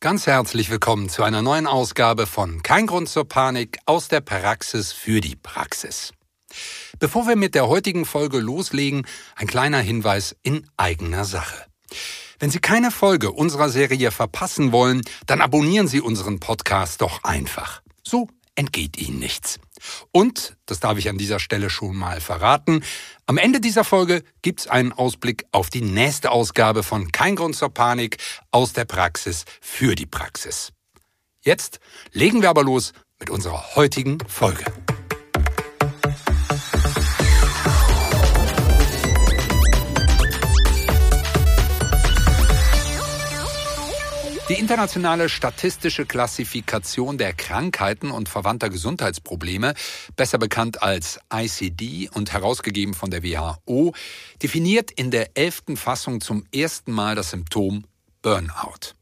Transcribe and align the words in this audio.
Ganz 0.00 0.28
herzlich 0.28 0.70
willkommen 0.70 1.08
zu 1.08 1.24
einer 1.24 1.42
neuen 1.42 1.66
Ausgabe 1.66 2.28
von 2.28 2.62
Kein 2.62 2.86
Grund 2.86 3.08
zur 3.08 3.26
Panik 3.26 3.80
aus 3.84 4.06
der 4.06 4.20
Praxis 4.20 4.92
für 4.92 5.20
die 5.20 5.34
Praxis. 5.34 6.12
Bevor 7.00 7.26
wir 7.26 7.34
mit 7.34 7.56
der 7.56 7.66
heutigen 7.66 8.04
Folge 8.04 8.38
loslegen, 8.38 9.08
ein 9.34 9.48
kleiner 9.48 9.80
Hinweis 9.80 10.36
in 10.44 10.70
eigener 10.76 11.24
Sache. 11.24 11.66
Wenn 12.38 12.50
Sie 12.50 12.60
keine 12.60 12.92
Folge 12.92 13.32
unserer 13.32 13.70
Serie 13.70 14.12
verpassen 14.12 14.70
wollen, 14.70 15.02
dann 15.26 15.40
abonnieren 15.40 15.88
Sie 15.88 16.00
unseren 16.00 16.38
Podcast 16.38 17.02
doch 17.02 17.24
einfach. 17.24 17.82
So 18.04 18.28
entgeht 18.54 18.98
Ihnen 18.98 19.18
nichts. 19.18 19.58
Und, 20.12 20.56
das 20.66 20.80
darf 20.80 20.98
ich 20.98 21.08
an 21.08 21.18
dieser 21.18 21.40
Stelle 21.40 21.70
schon 21.70 21.96
mal 21.96 22.20
verraten, 22.20 22.82
am 23.26 23.38
Ende 23.38 23.60
dieser 23.60 23.84
Folge 23.84 24.22
gibt's 24.42 24.66
einen 24.66 24.92
Ausblick 24.92 25.44
auf 25.52 25.70
die 25.70 25.82
nächste 25.82 26.30
Ausgabe 26.30 26.82
von 26.82 27.12
Kein 27.12 27.36
Grund 27.36 27.56
zur 27.56 27.68
Panik 27.70 28.18
aus 28.50 28.72
der 28.72 28.84
Praxis 28.84 29.44
für 29.60 29.94
die 29.94 30.06
Praxis. 30.06 30.72
Jetzt 31.42 31.80
legen 32.12 32.42
wir 32.42 32.50
aber 32.50 32.64
los 32.64 32.92
mit 33.18 33.30
unserer 33.30 33.76
heutigen 33.76 34.18
Folge. 34.26 34.64
Internationale 44.68 45.30
statistische 45.30 46.04
Klassifikation 46.04 47.16
der 47.16 47.32
Krankheiten 47.32 48.10
und 48.10 48.28
verwandter 48.28 48.68
Gesundheitsprobleme, 48.68 49.72
besser 50.14 50.36
bekannt 50.36 50.82
als 50.82 51.18
ICD 51.32 52.10
und 52.12 52.34
herausgegeben 52.34 52.92
von 52.92 53.10
der 53.10 53.22
WHO, 53.22 53.94
definiert 54.42 54.90
in 54.90 55.10
der 55.10 55.38
elften 55.38 55.78
Fassung 55.78 56.20
zum 56.20 56.44
ersten 56.54 56.92
Mal 56.92 57.14
das 57.14 57.30
Symptom 57.30 57.84
Burnout. 58.20 58.92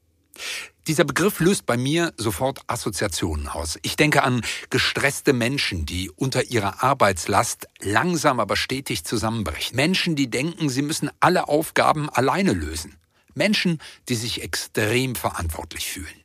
Dieser 0.86 1.02
Begriff 1.02 1.40
löst 1.40 1.66
bei 1.66 1.76
mir 1.76 2.12
sofort 2.16 2.60
Assoziationen 2.68 3.48
aus. 3.48 3.76
Ich 3.82 3.96
denke 3.96 4.22
an 4.22 4.42
gestresste 4.70 5.32
Menschen, 5.32 5.84
die 5.84 6.12
unter 6.12 6.44
ihrer 6.44 6.84
Arbeitslast 6.84 7.66
langsam 7.80 8.38
aber 8.38 8.54
stetig 8.54 9.02
zusammenbrechen. 9.02 9.74
Menschen, 9.74 10.14
die 10.14 10.30
denken, 10.30 10.68
sie 10.68 10.82
müssen 10.82 11.10
alle 11.18 11.48
Aufgaben 11.48 12.08
alleine 12.08 12.52
lösen. 12.52 12.96
Menschen, 13.36 13.80
die 14.08 14.14
sich 14.14 14.42
extrem 14.42 15.14
verantwortlich 15.14 15.86
fühlen. 15.86 16.22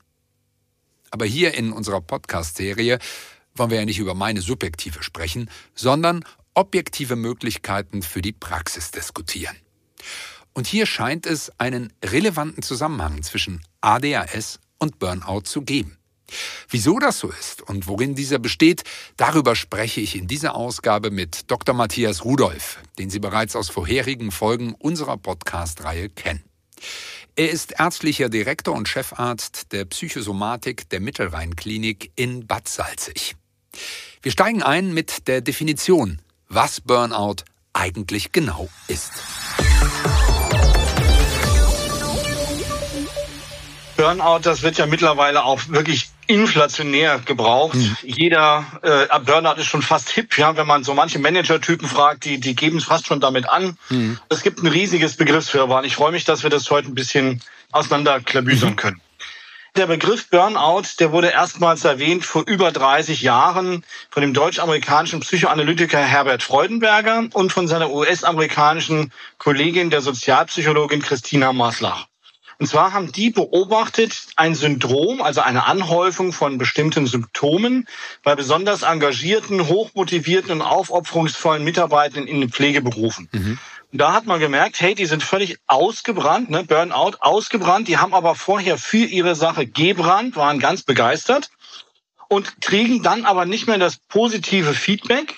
Aber 1.12 1.26
hier 1.26 1.54
in 1.54 1.74
unserer 1.74 2.02
Podcast-Serie 2.02 3.00
wollen 3.56 3.70
wir 3.70 3.80
ja 3.80 3.86
nicht 3.86 4.00
über 4.00 4.16
meine 4.16 4.42
subjektive 4.42 5.04
sprechen, 5.04 5.50
sondern 5.76 6.24
objektive 6.54 7.16
Möglichkeiten 7.16 8.02
für 8.02 8.22
die 8.22 8.32
Praxis 8.32 8.92
diskutieren. 8.92 9.56
Und 10.54 10.68
hier 10.68 10.86
scheint 10.86 11.26
es 11.26 11.52
einen 11.60 11.94
relevanten 12.04 12.64
Zusammenhang 12.64 13.24
zwischen 13.24 13.62
ADHS 13.82 14.60
und 14.80 15.00
Burnout 15.00 15.42
zu 15.42 15.62
geben. 15.62 15.98
Wieso 16.70 16.98
das 17.00 17.20
so 17.20 17.30
ist 17.30 17.62
und 17.62 17.88
worin 17.88 18.16
dieser 18.16 18.40
besteht, 18.40 18.84
darüber 19.18 19.56
spreche 19.56 20.00
ich 20.00 20.16
in 20.16 20.28
dieser 20.28 20.56
Ausgabe 20.56 21.12
mit 21.12 21.52
Dr. 21.52 21.76
Matthias 21.76 22.24
Rudolph, 22.24 22.80
den 22.98 23.10
Sie 23.10 23.20
bereits 23.20 23.56
aus 23.56 23.70
vorherigen 23.70 24.32
Folgen 24.32 24.74
unserer 24.74 25.18
Podcast-Reihe 25.18 26.10
kennen. 26.10 26.44
Er 27.36 27.50
ist 27.50 27.74
ärztlicher 27.80 28.30
Direktor 28.30 28.76
und 28.76 28.88
Chefarzt 28.88 29.72
der 29.72 29.86
Psychosomatik 29.86 30.90
der 30.90 31.00
Mittelrheinklinik 31.00 32.12
in 32.16 32.46
Bad 32.46 32.68
Salzig. 32.68 33.36
Wir 34.22 34.32
steigen 34.32 34.62
ein 34.62 34.94
mit 34.94 35.28
der 35.28 35.42
Definition, 35.42 36.22
was 36.50 36.82
Burnout 36.82 37.38
eigentlich 37.74 38.32
genau 38.32 38.70
ist. 38.88 39.14
Burnout, 43.98 44.40
das 44.44 44.62
wird 44.62 44.78
ja 44.78 44.86
mittlerweile 44.86 45.44
auch 45.44 45.62
wirklich 45.70 46.11
inflationär 46.28 47.20
gebraucht. 47.20 47.76
Mhm. 47.76 47.98
Jeder 48.04 48.66
äh, 48.82 49.20
Burnout 49.20 49.60
ist 49.60 49.68
schon 49.68 49.82
fast 49.82 50.10
hip, 50.10 50.38
ja, 50.38 50.56
wenn 50.56 50.68
man 50.68 50.84
so 50.84 50.94
manche 50.94 51.20
Managertypen 51.20 51.88
fragt, 51.88 52.26
die 52.26 52.40
die 52.40 52.56
geben 52.56 52.78
es 52.78 52.86
fast 52.86 53.08
schon 53.08 53.20
damit 53.20 53.50
an. 53.50 53.78
Mhm. 53.90 54.20
Es 54.30 54.42
gibt 54.42 54.64
ein 54.64 54.68
riesiges 54.68 55.18
Begriffswirrwarr. 55.18 55.84
Ich 55.84 55.96
freue 55.96 56.12
mich, 56.12 56.24
dass 56.24 56.44
wir 56.44 56.50
das 56.50 56.70
heute 56.70 56.90
ein 56.90 56.96
bisschen 56.96 57.42
auseinanderklabüsern 57.72 58.72
mhm. 58.72 58.76
können. 58.76 59.02
Der 59.78 59.88
Begriff 59.88 60.30
Burnout, 60.30 60.84
der 61.00 61.14
wurde 61.14 61.30
erstmals 61.30 61.86
erwähnt 61.86 62.26
vor 62.26 62.44
über 62.46 62.74
30 62.74 63.22
Jahren 63.22 63.86
von 64.10 64.22
dem 64.22 64.34
deutsch-amerikanischen 64.34 65.22
Psychoanalytiker 65.22 65.98
Herbert 65.98 66.44
Freudenberger 66.44 67.30
und 67.32 67.54
von 67.54 67.70
seiner 67.70 67.90
US-amerikanischen 67.90 69.14
Kollegin, 69.38 69.90
der 69.90 70.02
Sozialpsychologin 70.02 71.02
Christina 71.02 71.54
Maslach. 71.54 72.08
Und 72.62 72.68
zwar 72.68 72.94
haben 72.94 73.12
die 73.12 73.32
beobachtet 73.32 74.28
ein 74.36 74.54
Syndrom, 74.54 75.20
also 75.20 75.42
eine 75.42 75.66
Anhäufung 75.66 76.32
von 76.32 76.60
bestimmten 76.60 77.08
Symptomen 77.08 77.88
bei 78.22 78.36
besonders 78.36 78.84
engagierten, 78.84 79.68
hochmotivierten 79.68 80.52
und 80.52 80.62
aufopferungsvollen 80.62 81.64
Mitarbeitern 81.64 82.28
in 82.28 82.40
den 82.40 82.52
Pflegeberufen. 82.52 83.30
Mhm. 83.32 83.58
Und 83.92 83.98
da 83.98 84.14
hat 84.14 84.28
man 84.28 84.40
gemerkt, 84.40 84.80
hey, 84.80 84.94
die 84.94 85.08
sind 85.08 85.24
völlig 85.24 85.58
ausgebrannt, 85.66 86.52
ne, 86.52 86.64
Burnout, 86.64 87.18
ausgebrannt. 87.20 87.88
Die 87.88 87.98
haben 87.98 88.14
aber 88.14 88.36
vorher 88.36 88.78
für 88.78 89.06
ihre 89.06 89.34
Sache 89.34 89.66
gebrannt, 89.66 90.36
waren 90.36 90.60
ganz 90.60 90.84
begeistert 90.84 91.50
und 92.28 92.62
kriegen 92.62 93.02
dann 93.02 93.26
aber 93.26 93.46
nicht 93.46 93.66
mehr 93.66 93.80
das 93.80 93.98
positive 93.98 94.76
Feedback, 94.76 95.34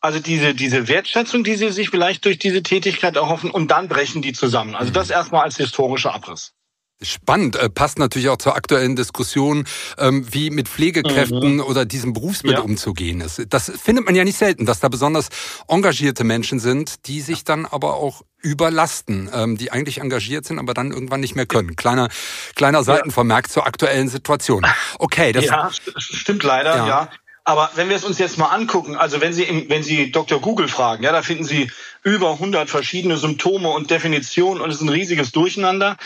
also 0.00 0.20
diese, 0.20 0.54
diese 0.54 0.86
Wertschätzung, 0.86 1.42
die 1.42 1.56
sie 1.56 1.72
sich 1.72 1.90
vielleicht 1.90 2.24
durch 2.24 2.38
diese 2.38 2.62
Tätigkeit 2.62 3.16
erhoffen, 3.16 3.50
und 3.50 3.72
dann 3.72 3.88
brechen 3.88 4.22
die 4.22 4.34
zusammen. 4.34 4.76
Also 4.76 4.92
das 4.92 5.10
erstmal 5.10 5.42
als 5.42 5.56
historischer 5.56 6.14
Abriss. 6.14 6.54
Spannend, 7.02 7.56
äh, 7.56 7.70
passt 7.70 7.98
natürlich 7.98 8.28
auch 8.28 8.36
zur 8.36 8.56
aktuellen 8.56 8.94
Diskussion, 8.96 9.64
ähm, 9.98 10.26
wie 10.30 10.50
mit 10.50 10.68
Pflegekräften 10.68 11.54
mhm. 11.54 11.60
oder 11.60 11.84
diesem 11.84 12.12
Berufsbild 12.12 12.58
ja. 12.58 12.60
umzugehen 12.60 13.20
ist. 13.20 13.42
Das 13.48 13.72
findet 13.82 14.04
man 14.04 14.14
ja 14.14 14.24
nicht 14.24 14.38
selten, 14.38 14.66
dass 14.66 14.80
da 14.80 14.88
besonders 14.88 15.28
engagierte 15.68 16.24
Menschen 16.24 16.60
sind, 16.60 17.06
die 17.06 17.20
sich 17.20 17.44
dann 17.44 17.64
aber 17.64 17.94
auch 17.94 18.22
überlasten, 18.42 19.30
ähm, 19.32 19.56
die 19.56 19.70
eigentlich 19.72 20.00
engagiert 20.00 20.44
sind, 20.44 20.58
aber 20.58 20.74
dann 20.74 20.92
irgendwann 20.92 21.20
nicht 21.20 21.34
mehr 21.34 21.46
können. 21.46 21.76
Kleiner, 21.76 22.08
kleiner 22.54 22.82
Seitenvermerk 22.82 23.46
ja. 23.46 23.52
zur 23.52 23.66
aktuellen 23.66 24.08
Situation. 24.08 24.66
Okay, 24.98 25.32
das 25.32 25.44
ja, 25.44 25.70
stimmt 25.96 26.42
leider, 26.42 26.76
ja. 26.76 26.86
ja. 26.86 27.10
Aber 27.44 27.70
wenn 27.74 27.88
wir 27.88 27.96
es 27.96 28.04
uns 28.04 28.18
jetzt 28.18 28.38
mal 28.38 28.48
angucken, 28.48 28.96
also 28.96 29.20
wenn 29.20 29.32
Sie, 29.32 29.66
wenn 29.68 29.82
Sie 29.82 30.12
Dr. 30.12 30.40
Google 30.40 30.68
fragen, 30.68 31.02
ja, 31.02 31.12
da 31.12 31.22
finden 31.22 31.44
Sie 31.44 31.70
über 32.02 32.32
100 32.32 32.68
verschiedene 32.68 33.16
Symptome 33.16 33.70
und 33.70 33.90
Definitionen 33.90 34.60
und 34.60 34.70
es 34.70 34.76
ist 34.76 34.82
ein 34.82 34.88
riesiges 34.88 35.32
Durcheinander. 35.32 35.96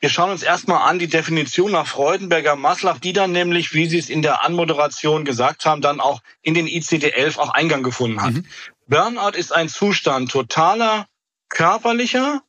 Wir 0.00 0.08
schauen 0.08 0.30
uns 0.30 0.42
erstmal 0.42 0.88
an 0.88 0.98
die 0.98 1.08
Definition 1.08 1.72
nach 1.72 1.86
Freudenberger 1.86 2.56
Maslach, 2.56 2.98
die 2.98 3.12
dann 3.12 3.32
nämlich, 3.32 3.74
wie 3.74 3.86
Sie 3.86 3.98
es 3.98 4.08
in 4.08 4.22
der 4.22 4.44
Anmoderation 4.44 5.24
gesagt 5.24 5.66
haben, 5.66 5.82
dann 5.82 6.00
auch 6.00 6.20
in 6.42 6.54
den 6.54 6.66
ICD-11 6.66 7.38
auch 7.38 7.50
Eingang 7.50 7.82
gefunden 7.82 8.22
hat. 8.22 8.34
Mhm. 8.34 8.46
Burnout 8.86 9.36
ist 9.36 9.52
ein 9.52 9.68
Zustand 9.68 10.30
totaler 10.30 11.06
körperlicher, 11.48 12.42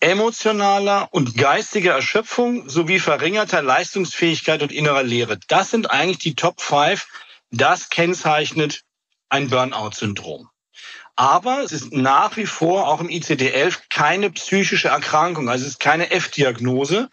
emotionaler 0.00 1.08
und 1.10 1.36
geistiger 1.36 1.94
Erschöpfung 1.94 2.68
sowie 2.68 3.00
verringerter 3.00 3.62
Leistungsfähigkeit 3.62 4.62
und 4.62 4.70
innerer 4.70 5.02
Leere. 5.02 5.38
Das 5.48 5.70
sind 5.70 5.90
eigentlich 5.90 6.18
die 6.18 6.34
Top 6.34 6.60
5 6.60 7.06
das 7.50 7.88
kennzeichnet 7.88 8.82
ein 9.28 9.48
Burnout-Syndrom. 9.48 10.48
Aber 11.16 11.62
es 11.62 11.72
ist 11.72 11.92
nach 11.92 12.36
wie 12.36 12.46
vor 12.46 12.86
auch 12.86 13.00
im 13.00 13.08
ICD-11 13.08 13.78
keine 13.90 14.30
psychische 14.30 14.88
Erkrankung, 14.88 15.48
also 15.48 15.64
es 15.64 15.72
ist 15.72 15.80
keine 15.80 16.10
F-Diagnose, 16.10 17.10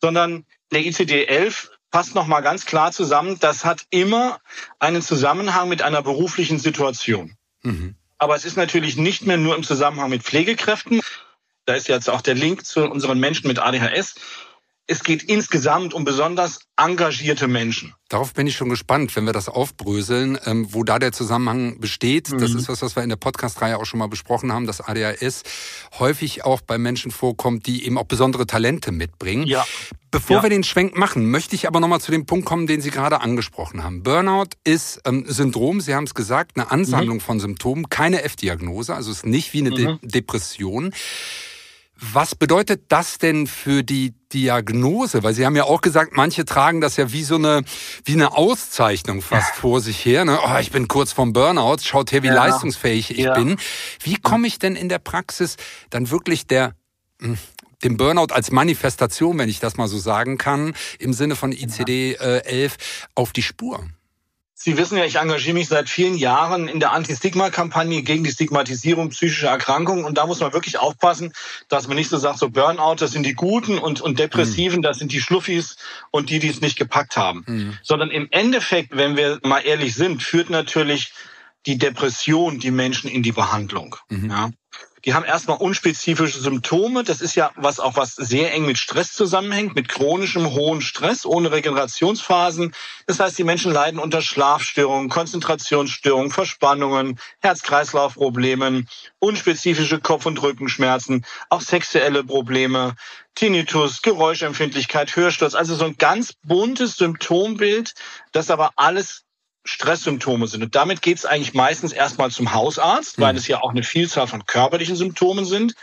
sondern 0.00 0.46
der 0.70 0.80
ICD-11 0.82 1.68
passt 1.90 2.14
nochmal 2.14 2.42
ganz 2.42 2.66
klar 2.66 2.92
zusammen, 2.92 3.38
das 3.40 3.64
hat 3.64 3.84
immer 3.90 4.40
einen 4.78 5.02
Zusammenhang 5.02 5.68
mit 5.68 5.82
einer 5.82 6.02
beruflichen 6.02 6.58
Situation. 6.58 7.36
Mhm. 7.62 7.96
Aber 8.18 8.36
es 8.36 8.44
ist 8.44 8.56
natürlich 8.56 8.96
nicht 8.96 9.26
mehr 9.26 9.36
nur 9.36 9.56
im 9.56 9.64
Zusammenhang 9.64 10.10
mit 10.10 10.22
Pflegekräften. 10.22 11.00
Da 11.66 11.74
ist 11.74 11.88
jetzt 11.88 12.08
auch 12.08 12.20
der 12.20 12.34
Link 12.34 12.64
zu 12.64 12.88
unseren 12.88 13.18
Menschen 13.18 13.48
mit 13.48 13.58
ADHS, 13.58 14.14
es 14.86 15.04
geht 15.04 15.22
insgesamt 15.22 15.94
um 15.94 16.04
besonders 16.04 16.60
engagierte 16.76 17.46
Menschen. 17.46 17.94
Darauf 18.08 18.34
bin 18.34 18.46
ich 18.46 18.56
schon 18.56 18.68
gespannt, 18.68 19.14
wenn 19.14 19.24
wir 19.24 19.32
das 19.32 19.48
aufbröseln, 19.48 20.38
ähm, 20.44 20.66
wo 20.70 20.82
da 20.82 20.98
der 20.98 21.12
Zusammenhang 21.12 21.78
besteht. 21.80 22.30
Mhm. 22.30 22.38
Das 22.38 22.52
ist 22.52 22.68
was, 22.68 22.82
was 22.82 22.96
wir 22.96 23.02
in 23.02 23.08
der 23.08 23.16
Podcast-Reihe 23.16 23.78
auch 23.78 23.86
schon 23.86 23.98
mal 24.00 24.08
besprochen 24.08 24.52
haben, 24.52 24.66
dass 24.66 24.80
ADHS 24.80 25.44
häufig 25.98 26.44
auch 26.44 26.60
bei 26.60 26.78
Menschen 26.78 27.10
vorkommt, 27.10 27.66
die 27.66 27.86
eben 27.86 27.96
auch 27.96 28.04
besondere 28.04 28.46
Talente 28.46 28.90
mitbringen. 28.92 29.46
Ja. 29.46 29.64
Bevor 30.10 30.38
ja. 30.38 30.42
wir 30.42 30.50
den 30.50 30.64
Schwenk 30.64 30.96
machen, 30.96 31.30
möchte 31.30 31.54
ich 31.54 31.66
aber 31.66 31.80
nochmal 31.80 32.00
zu 32.00 32.10
dem 32.10 32.26
Punkt 32.26 32.44
kommen, 32.44 32.66
den 32.66 32.82
Sie 32.82 32.90
gerade 32.90 33.22
angesprochen 33.22 33.82
haben. 33.82 34.02
Burnout 34.02 34.50
ist 34.64 35.00
ähm, 35.06 35.24
Syndrom, 35.26 35.80
Sie 35.80 35.94
haben 35.94 36.04
es 36.04 36.14
gesagt, 36.14 36.52
eine 36.56 36.70
Ansammlung 36.70 37.16
mhm. 37.16 37.20
von 37.20 37.40
Symptomen, 37.40 37.88
keine 37.88 38.22
F-Diagnose, 38.22 38.94
also 38.94 39.10
es 39.10 39.18
ist 39.18 39.26
nicht 39.26 39.54
wie 39.54 39.60
eine 39.60 39.70
mhm. 39.70 39.76
De 39.76 39.98
Depression. 40.02 40.92
Was 42.10 42.34
bedeutet 42.34 42.86
das 42.88 43.18
denn 43.18 43.46
für 43.46 43.84
die 43.84 44.12
Diagnose? 44.32 45.22
Weil 45.22 45.34
Sie 45.34 45.46
haben 45.46 45.54
ja 45.54 45.64
auch 45.64 45.80
gesagt, 45.80 46.16
manche 46.16 46.44
tragen 46.44 46.80
das 46.80 46.96
ja 46.96 47.12
wie 47.12 47.22
so 47.22 47.36
eine, 47.36 47.62
wie 48.04 48.14
eine 48.14 48.36
Auszeichnung 48.36 49.22
fast 49.22 49.54
vor 49.54 49.80
sich 49.80 50.04
her. 50.04 50.24
Ne? 50.24 50.36
Oh, 50.44 50.58
ich 50.58 50.72
bin 50.72 50.88
kurz 50.88 51.12
vom 51.12 51.32
Burnout, 51.32 51.76
schaut 51.82 52.10
her, 52.10 52.24
wie 52.24 52.26
ja. 52.26 52.34
leistungsfähig 52.34 53.12
ich 53.12 53.18
ja. 53.18 53.34
bin. 53.34 53.56
Wie 54.02 54.16
komme 54.16 54.48
ich 54.48 54.58
denn 54.58 54.74
in 54.74 54.88
der 54.88 54.98
Praxis 54.98 55.56
dann 55.90 56.10
wirklich 56.10 56.48
der, 56.48 56.74
hm, 57.20 57.38
dem 57.84 57.96
Burnout 57.96 58.34
als 58.34 58.50
Manifestation, 58.50 59.38
wenn 59.38 59.48
ich 59.48 59.60
das 59.60 59.76
mal 59.76 59.86
so 59.86 59.98
sagen 59.98 60.38
kann, 60.38 60.74
im 60.98 61.12
Sinne 61.12 61.36
von 61.36 61.52
ICD 61.52 62.14
äh, 62.14 62.38
11 62.44 63.06
auf 63.14 63.32
die 63.32 63.42
Spur? 63.42 63.86
Sie 64.64 64.76
wissen 64.76 64.96
ja, 64.96 65.04
ich 65.04 65.16
engagiere 65.16 65.54
mich 65.54 65.66
seit 65.66 65.88
vielen 65.88 66.14
Jahren 66.14 66.68
in 66.68 66.78
der 66.78 66.92
Anti-Stigma-Kampagne 66.92 68.02
gegen 68.02 68.22
die 68.22 68.30
Stigmatisierung 68.30 69.08
psychischer 69.08 69.48
Erkrankungen. 69.48 70.04
Und 70.04 70.18
da 70.18 70.24
muss 70.24 70.38
man 70.38 70.52
wirklich 70.52 70.78
aufpassen, 70.78 71.32
dass 71.68 71.88
man 71.88 71.96
nicht 71.96 72.08
so 72.08 72.16
sagt, 72.16 72.38
so 72.38 72.48
Burnout, 72.48 72.94
das 73.00 73.10
sind 73.10 73.26
die 73.26 73.34
Guten 73.34 73.80
und, 73.80 74.00
und 74.00 74.20
Depressiven, 74.20 74.78
mhm. 74.78 74.82
das 74.82 74.98
sind 74.98 75.10
die 75.10 75.20
Schluffis 75.20 75.78
und 76.12 76.30
die, 76.30 76.38
die 76.38 76.46
es 76.46 76.60
nicht 76.60 76.78
gepackt 76.78 77.16
haben. 77.16 77.42
Mhm. 77.44 77.78
Sondern 77.82 78.12
im 78.12 78.28
Endeffekt, 78.30 78.96
wenn 78.96 79.16
wir 79.16 79.40
mal 79.42 79.66
ehrlich 79.66 79.96
sind, 79.96 80.22
führt 80.22 80.48
natürlich 80.48 81.12
die 81.66 81.76
Depression 81.76 82.60
die 82.60 82.70
Menschen 82.70 83.10
in 83.10 83.24
die 83.24 83.32
Behandlung. 83.32 83.96
Mhm. 84.10 84.30
Ja. 84.30 84.50
Die 85.04 85.14
haben 85.14 85.24
erstmal 85.24 85.56
unspezifische 85.56 86.40
Symptome. 86.40 87.02
Das 87.02 87.20
ist 87.20 87.34
ja 87.34 87.50
was 87.56 87.80
auch 87.80 87.96
was 87.96 88.14
sehr 88.14 88.52
eng 88.52 88.66
mit 88.66 88.78
Stress 88.78 89.12
zusammenhängt, 89.12 89.74
mit 89.74 89.88
chronischem 89.88 90.52
hohen 90.52 90.80
Stress 90.80 91.26
ohne 91.26 91.50
Regenerationsphasen. 91.50 92.72
Das 93.06 93.18
heißt, 93.18 93.36
die 93.36 93.44
Menschen 93.44 93.72
leiden 93.72 93.98
unter 93.98 94.22
Schlafstörungen, 94.22 95.08
Konzentrationsstörungen, 95.08 96.30
Verspannungen, 96.30 97.18
Herz-Kreislauf-Problemen, 97.40 98.88
unspezifische 99.18 99.98
Kopf- 100.00 100.26
und 100.26 100.40
Rückenschmerzen, 100.40 101.26
auch 101.48 101.62
sexuelle 101.62 102.22
Probleme, 102.22 102.94
Tinnitus, 103.34 104.02
Geräuschempfindlichkeit, 104.02 105.16
Hörsturz. 105.16 105.54
Also 105.54 105.74
so 105.74 105.84
ein 105.84 105.96
ganz 105.96 106.34
buntes 106.44 106.96
Symptombild, 106.96 107.94
das 108.30 108.50
aber 108.50 108.70
alles 108.76 109.24
Stresssymptome 109.64 110.46
sind. 110.46 110.62
Und 110.62 110.74
damit 110.74 111.02
geht 111.02 111.18
es 111.18 111.24
eigentlich 111.24 111.54
meistens 111.54 111.92
erstmal 111.92 112.30
zum 112.30 112.52
Hausarzt, 112.52 113.20
weil 113.20 113.32
mhm. 113.32 113.38
es 113.38 113.46
ja 113.48 113.60
auch 113.60 113.70
eine 113.70 113.82
Vielzahl 113.82 114.26
von 114.26 114.44
körperlichen 114.46 114.96
Symptomen 114.96 115.44
sind. 115.44 115.74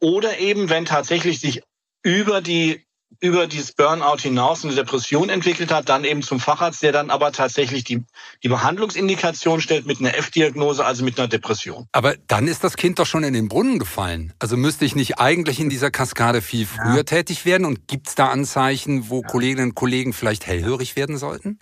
Oder 0.00 0.38
eben, 0.38 0.68
wenn 0.68 0.84
tatsächlich 0.84 1.40
sich 1.40 1.62
über 2.02 2.40
die 2.40 2.84
über 3.20 3.46
dieses 3.46 3.72
Burnout 3.72 4.18
hinaus 4.20 4.64
eine 4.64 4.74
Depression 4.74 5.28
entwickelt 5.28 5.72
hat, 5.72 5.88
dann 5.88 6.04
eben 6.04 6.22
zum 6.22 6.38
Facharzt, 6.38 6.82
der 6.82 6.92
dann 6.92 7.10
aber 7.10 7.32
tatsächlich 7.32 7.82
die, 7.82 8.04
die 8.42 8.48
Behandlungsindikation 8.48 9.60
stellt 9.60 9.86
mit 9.86 9.98
einer 9.98 10.16
F-Diagnose, 10.16 10.84
also 10.84 11.04
mit 11.04 11.18
einer 11.18 11.26
Depression. 11.26 11.88
Aber 11.92 12.16
dann 12.28 12.46
ist 12.46 12.62
das 12.62 12.76
Kind 12.76 12.98
doch 12.98 13.06
schon 13.06 13.24
in 13.24 13.32
den 13.32 13.48
Brunnen 13.48 13.78
gefallen. 13.78 14.34
Also 14.38 14.56
müsste 14.56 14.84
ich 14.84 14.94
nicht 14.94 15.18
eigentlich 15.18 15.58
in 15.58 15.70
dieser 15.70 15.90
Kaskade 15.90 16.42
viel 16.42 16.66
früher 16.66 16.98
ja. 16.98 17.02
tätig 17.02 17.44
werden? 17.44 17.64
Und 17.64 17.88
gibt 17.88 18.08
es 18.08 18.14
da 18.14 18.28
Anzeichen, 18.28 19.08
wo 19.08 19.22
ja. 19.22 19.26
Kolleginnen 19.26 19.70
und 19.70 19.74
Kollegen 19.74 20.12
vielleicht 20.12 20.46
hellhörig 20.46 20.94
werden 20.94 21.16
sollten? 21.16 21.58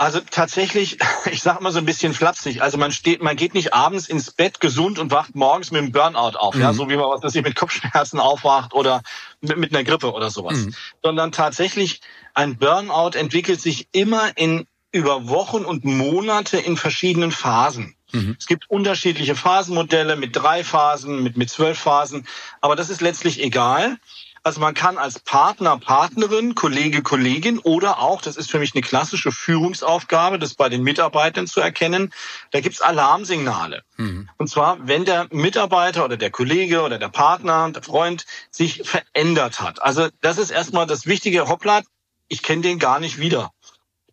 Also 0.00 0.20
tatsächlich, 0.30 0.96
ich 1.30 1.42
sage 1.42 1.62
mal 1.62 1.72
so 1.72 1.78
ein 1.78 1.84
bisschen 1.84 2.14
flapsig. 2.14 2.62
Also 2.62 2.78
man 2.78 2.90
steht, 2.90 3.22
man 3.22 3.36
geht 3.36 3.52
nicht 3.52 3.74
abends 3.74 4.08
ins 4.08 4.30
Bett 4.30 4.58
gesund 4.58 4.98
und 4.98 5.10
wacht 5.10 5.36
morgens 5.36 5.72
mit 5.72 5.82
einem 5.82 5.92
Burnout 5.92 6.38
auf, 6.38 6.54
mhm. 6.54 6.62
ja, 6.62 6.72
so 6.72 6.88
wie 6.88 6.96
man 6.96 7.10
was 7.10 7.22
weiß 7.22 7.34
ich, 7.34 7.42
mit 7.42 7.54
Kopfschmerzen 7.54 8.18
aufwacht 8.18 8.72
oder 8.72 9.02
mit, 9.42 9.58
mit 9.58 9.74
einer 9.74 9.84
Grippe 9.84 10.10
oder 10.10 10.30
sowas. 10.30 10.56
Mhm. 10.56 10.74
Sondern 11.02 11.32
tatsächlich 11.32 12.00
ein 12.32 12.56
Burnout 12.56 13.10
entwickelt 13.10 13.60
sich 13.60 13.88
immer 13.92 14.38
in 14.38 14.66
über 14.90 15.28
Wochen 15.28 15.66
und 15.66 15.84
Monate 15.84 16.56
in 16.56 16.78
verschiedenen 16.78 17.30
Phasen. 17.30 17.94
Mhm. 18.12 18.36
Es 18.38 18.46
gibt 18.46 18.70
unterschiedliche 18.70 19.34
Phasenmodelle 19.36 20.16
mit 20.16 20.34
drei 20.34 20.64
Phasen, 20.64 21.22
mit, 21.22 21.36
mit 21.36 21.50
zwölf 21.50 21.78
Phasen, 21.78 22.26
aber 22.62 22.74
das 22.74 22.88
ist 22.88 23.02
letztlich 23.02 23.42
egal. 23.42 23.98
Also 24.42 24.60
man 24.60 24.72
kann 24.72 24.96
als 24.96 25.18
Partner, 25.18 25.78
Partnerin, 25.78 26.54
Kollege, 26.54 27.02
Kollegin 27.02 27.58
oder 27.58 27.98
auch, 27.98 28.22
das 28.22 28.36
ist 28.36 28.50
für 28.50 28.58
mich 28.58 28.74
eine 28.74 28.80
klassische 28.80 29.32
Führungsaufgabe, 29.32 30.38
das 30.38 30.54
bei 30.54 30.70
den 30.70 30.82
Mitarbeitern 30.82 31.46
zu 31.46 31.60
erkennen, 31.60 32.12
da 32.50 32.60
gibt's 32.60 32.80
Alarmsignale. 32.80 33.82
Mhm. 33.98 34.30
Und 34.38 34.48
zwar, 34.48 34.78
wenn 34.86 35.04
der 35.04 35.28
Mitarbeiter 35.30 36.04
oder 36.06 36.16
der 36.16 36.30
Kollege 36.30 36.80
oder 36.82 36.98
der 36.98 37.10
Partner, 37.10 37.70
der 37.70 37.82
Freund 37.82 38.24
sich 38.50 38.82
verändert 38.84 39.60
hat. 39.60 39.82
Also 39.82 40.08
das 40.22 40.38
ist 40.38 40.50
erstmal 40.50 40.86
das 40.86 41.04
Wichtige, 41.04 41.48
hoppla, 41.48 41.82
ich 42.28 42.42
kenne 42.42 42.62
den 42.62 42.78
gar 42.78 42.98
nicht 42.98 43.18
wieder. 43.18 43.52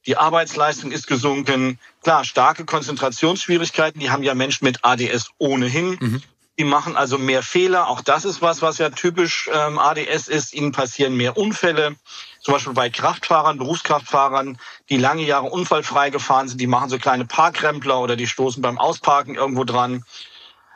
Die 0.08 0.18
Arbeitsleistung 0.18 0.92
ist 0.92 1.08
gesunken. 1.08 1.80
Klar, 2.02 2.24
starke 2.24 2.66
Konzentrationsschwierigkeiten, 2.66 4.00
die 4.00 4.10
haben 4.10 4.24
ja 4.24 4.34
Menschen 4.36 4.66
mit 4.66 4.80
ADS 4.84 5.32
ohnehin. 5.38 5.98
Mhm. 6.00 6.22
Die 6.58 6.64
machen 6.64 6.96
also 6.96 7.18
mehr 7.18 7.44
Fehler. 7.44 7.88
Auch 7.88 8.02
das 8.02 8.26
ist 8.26 8.42
was, 8.42 8.62
was 8.62 8.80
ja 8.80 8.90
typisch 8.90 9.50
ähm, 9.54 9.78
ADS 9.78 10.28
ist. 10.28 10.54
Ihnen 10.54 10.72
passieren 10.72 11.16
mehr 11.16 11.38
Unfälle. 11.38 11.96
Zum 12.42 12.54
Beispiel 12.54 12.74
bei 12.74 12.90
Kraftfahrern, 12.90 13.58
Berufskraftfahrern, 13.58 14.58
die 14.90 14.98
lange 14.98 15.24
Jahre 15.24 15.48
unfallfrei 15.48 16.10
gefahren 16.10 16.48
sind. 16.48 16.60
Die 16.60 16.68
machen 16.68 16.90
so 16.90 16.98
kleine 16.98 17.26
Parkrempler 17.26 18.00
oder 18.00 18.16
die 18.16 18.28
stoßen 18.28 18.62
beim 18.62 18.80
Ausparken 18.80 19.36
irgendwo 19.36 19.66
dran. 19.66 20.04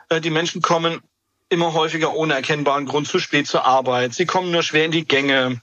Äh, 0.08 0.20
die 0.20 0.30
Menschen 0.30 0.62
kommen 0.62 1.00
immer 1.48 1.72
häufiger 1.72 2.14
ohne 2.14 2.34
erkennbaren 2.34 2.86
Grund 2.86 3.08
zu 3.08 3.18
spät 3.18 3.46
zur 3.46 3.66
Arbeit. 3.66 4.14
Sie 4.14 4.26
kommen 4.26 4.50
nur 4.50 4.62
schwer 4.62 4.84
in 4.84 4.90
die 4.90 5.04
Gänge 5.04 5.60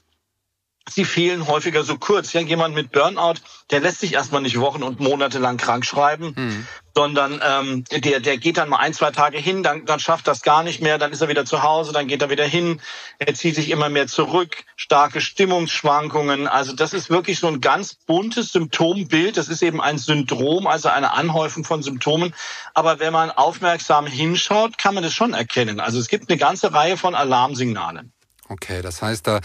sie 0.92 1.04
fehlen 1.04 1.46
häufiger 1.46 1.82
so 1.82 1.96
kurz. 1.96 2.32
Ja, 2.32 2.40
jemand 2.40 2.74
mit 2.74 2.92
Burnout, 2.92 3.34
der 3.70 3.80
lässt 3.80 4.00
sich 4.00 4.14
erstmal 4.14 4.42
nicht 4.42 4.58
Wochen 4.58 4.82
und 4.82 5.00
Monate 5.00 5.38
lang 5.38 5.56
krank 5.56 5.84
schreiben, 5.84 6.34
mhm. 6.36 6.66
sondern 6.94 7.40
ähm, 7.44 7.84
der, 7.90 8.20
der 8.20 8.38
geht 8.38 8.56
dann 8.56 8.68
mal 8.68 8.78
ein, 8.78 8.92
zwei 8.92 9.10
Tage 9.10 9.38
hin, 9.38 9.62
dann, 9.62 9.86
dann 9.86 10.00
schafft 10.00 10.26
das 10.26 10.42
gar 10.42 10.62
nicht 10.62 10.80
mehr, 10.80 10.98
dann 10.98 11.12
ist 11.12 11.20
er 11.20 11.28
wieder 11.28 11.44
zu 11.44 11.62
Hause, 11.62 11.92
dann 11.92 12.08
geht 12.08 12.22
er 12.22 12.30
wieder 12.30 12.44
hin, 12.44 12.80
er 13.18 13.34
zieht 13.34 13.54
sich 13.54 13.70
immer 13.70 13.88
mehr 13.88 14.06
zurück, 14.06 14.64
starke 14.76 15.20
Stimmungsschwankungen. 15.20 16.48
Also 16.48 16.74
das 16.74 16.92
ist 16.92 17.10
wirklich 17.10 17.38
so 17.38 17.46
ein 17.46 17.60
ganz 17.60 17.94
buntes 17.94 18.52
Symptombild. 18.52 19.36
Das 19.36 19.48
ist 19.48 19.62
eben 19.62 19.80
ein 19.80 19.98
Syndrom, 19.98 20.66
also 20.66 20.88
eine 20.88 21.12
Anhäufung 21.12 21.64
von 21.64 21.82
Symptomen. 21.82 22.34
Aber 22.74 22.98
wenn 22.98 23.12
man 23.12 23.30
aufmerksam 23.30 24.06
hinschaut, 24.06 24.78
kann 24.78 24.94
man 24.94 25.02
das 25.02 25.12
schon 25.12 25.34
erkennen. 25.34 25.80
Also 25.80 25.98
es 25.98 26.08
gibt 26.08 26.28
eine 26.28 26.38
ganze 26.38 26.72
Reihe 26.72 26.96
von 26.96 27.14
Alarmsignalen. 27.14 28.12
Okay, 28.48 28.82
das 28.82 29.00
heißt, 29.00 29.28
da 29.28 29.40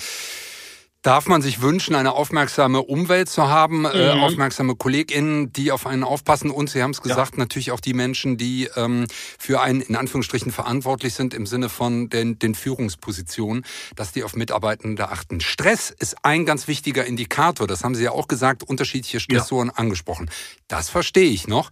darf 1.05 1.27
man 1.27 1.41
sich 1.43 1.61
wünschen, 1.61 1.93
eine 1.93 2.13
aufmerksame 2.13 2.81
Umwelt 2.81 3.29
zu 3.29 3.47
haben, 3.47 3.85
äh, 3.85 3.89
mhm. 3.89 4.19
äh, 4.19 4.23
aufmerksame 4.23 4.75
KollegInnen, 4.75 5.53
die 5.53 5.71
auf 5.71 5.85
einen 5.85 6.03
aufpassen 6.03 6.49
und, 6.49 6.69
Sie 6.69 6.81
haben 6.81 6.91
es 6.91 7.01
gesagt, 7.01 7.33
ja. 7.33 7.39
natürlich 7.39 7.71
auch 7.71 7.79
die 7.79 7.93
Menschen, 7.93 8.37
die 8.37 8.69
ähm, 8.75 9.05
für 9.37 9.61
einen 9.61 9.81
in 9.81 9.95
Anführungsstrichen 9.95 10.51
verantwortlich 10.51 11.13
sind 11.13 11.35
im 11.35 11.45
Sinne 11.45 11.69
von 11.69 12.09
den, 12.09 12.39
den 12.39 12.55
Führungspositionen, 12.55 13.65
dass 13.95 14.13
die 14.13 14.23
auf 14.23 14.35
Mitarbeitende 14.35 15.09
achten. 15.09 15.41
Stress 15.41 15.91
ist 15.91 16.15
ein 16.23 16.45
ganz 16.45 16.67
wichtiger 16.67 17.05
Indikator, 17.05 17.67
das 17.67 17.83
haben 17.83 17.93
Sie 17.93 18.03
ja 18.03 18.11
auch 18.11 18.27
gesagt, 18.27 18.63
unterschiedliche 18.63 19.19
Stressoren 19.19 19.67
ja. 19.67 19.73
angesprochen. 19.75 20.29
Das 20.67 20.89
verstehe 20.89 21.29
ich 21.29 21.47
noch. 21.47 21.69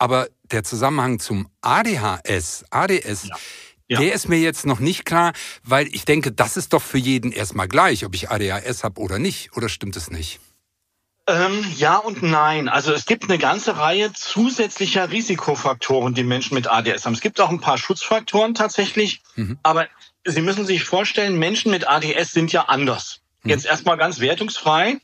Aber 0.00 0.28
der 0.52 0.62
Zusammenhang 0.62 1.18
zum 1.18 1.48
ADHS, 1.60 2.64
ADS, 2.70 3.28
ja 3.28 3.36
ja. 3.88 4.00
Der 4.00 4.12
ist 4.12 4.28
mir 4.28 4.38
jetzt 4.38 4.66
noch 4.66 4.80
nicht 4.80 5.06
klar, 5.06 5.32
weil 5.64 5.86
ich 5.88 6.04
denke, 6.04 6.30
das 6.30 6.58
ist 6.58 6.74
doch 6.74 6.82
für 6.82 6.98
jeden 6.98 7.32
erstmal 7.32 7.68
gleich, 7.68 8.04
ob 8.04 8.14
ich 8.14 8.30
ADHS 8.30 8.84
habe 8.84 9.00
oder 9.00 9.18
nicht. 9.18 9.56
Oder 9.56 9.70
stimmt 9.70 9.96
es 9.96 10.10
nicht? 10.10 10.40
Ähm, 11.26 11.64
ja 11.76 11.96
und 11.96 12.22
nein. 12.22 12.68
Also 12.68 12.92
es 12.92 13.06
gibt 13.06 13.24
eine 13.24 13.38
ganze 13.38 13.78
Reihe 13.78 14.12
zusätzlicher 14.12 15.10
Risikofaktoren, 15.10 16.12
die 16.12 16.22
Menschen 16.22 16.54
mit 16.54 16.70
ADS 16.70 17.06
haben. 17.06 17.14
Es 17.14 17.22
gibt 17.22 17.40
auch 17.40 17.48
ein 17.48 17.60
paar 17.60 17.78
Schutzfaktoren 17.78 18.54
tatsächlich, 18.54 19.22
mhm. 19.36 19.58
aber 19.62 19.86
Sie 20.24 20.42
müssen 20.42 20.66
sich 20.66 20.84
vorstellen, 20.84 21.38
Menschen 21.38 21.70
mit 21.70 21.88
ADS 21.88 22.32
sind 22.32 22.52
ja 22.52 22.66
anders. 22.66 23.20
Mhm. 23.42 23.50
Jetzt 23.50 23.64
erstmal 23.64 23.96
ganz 23.96 24.20
wertungsfrei. 24.20 24.98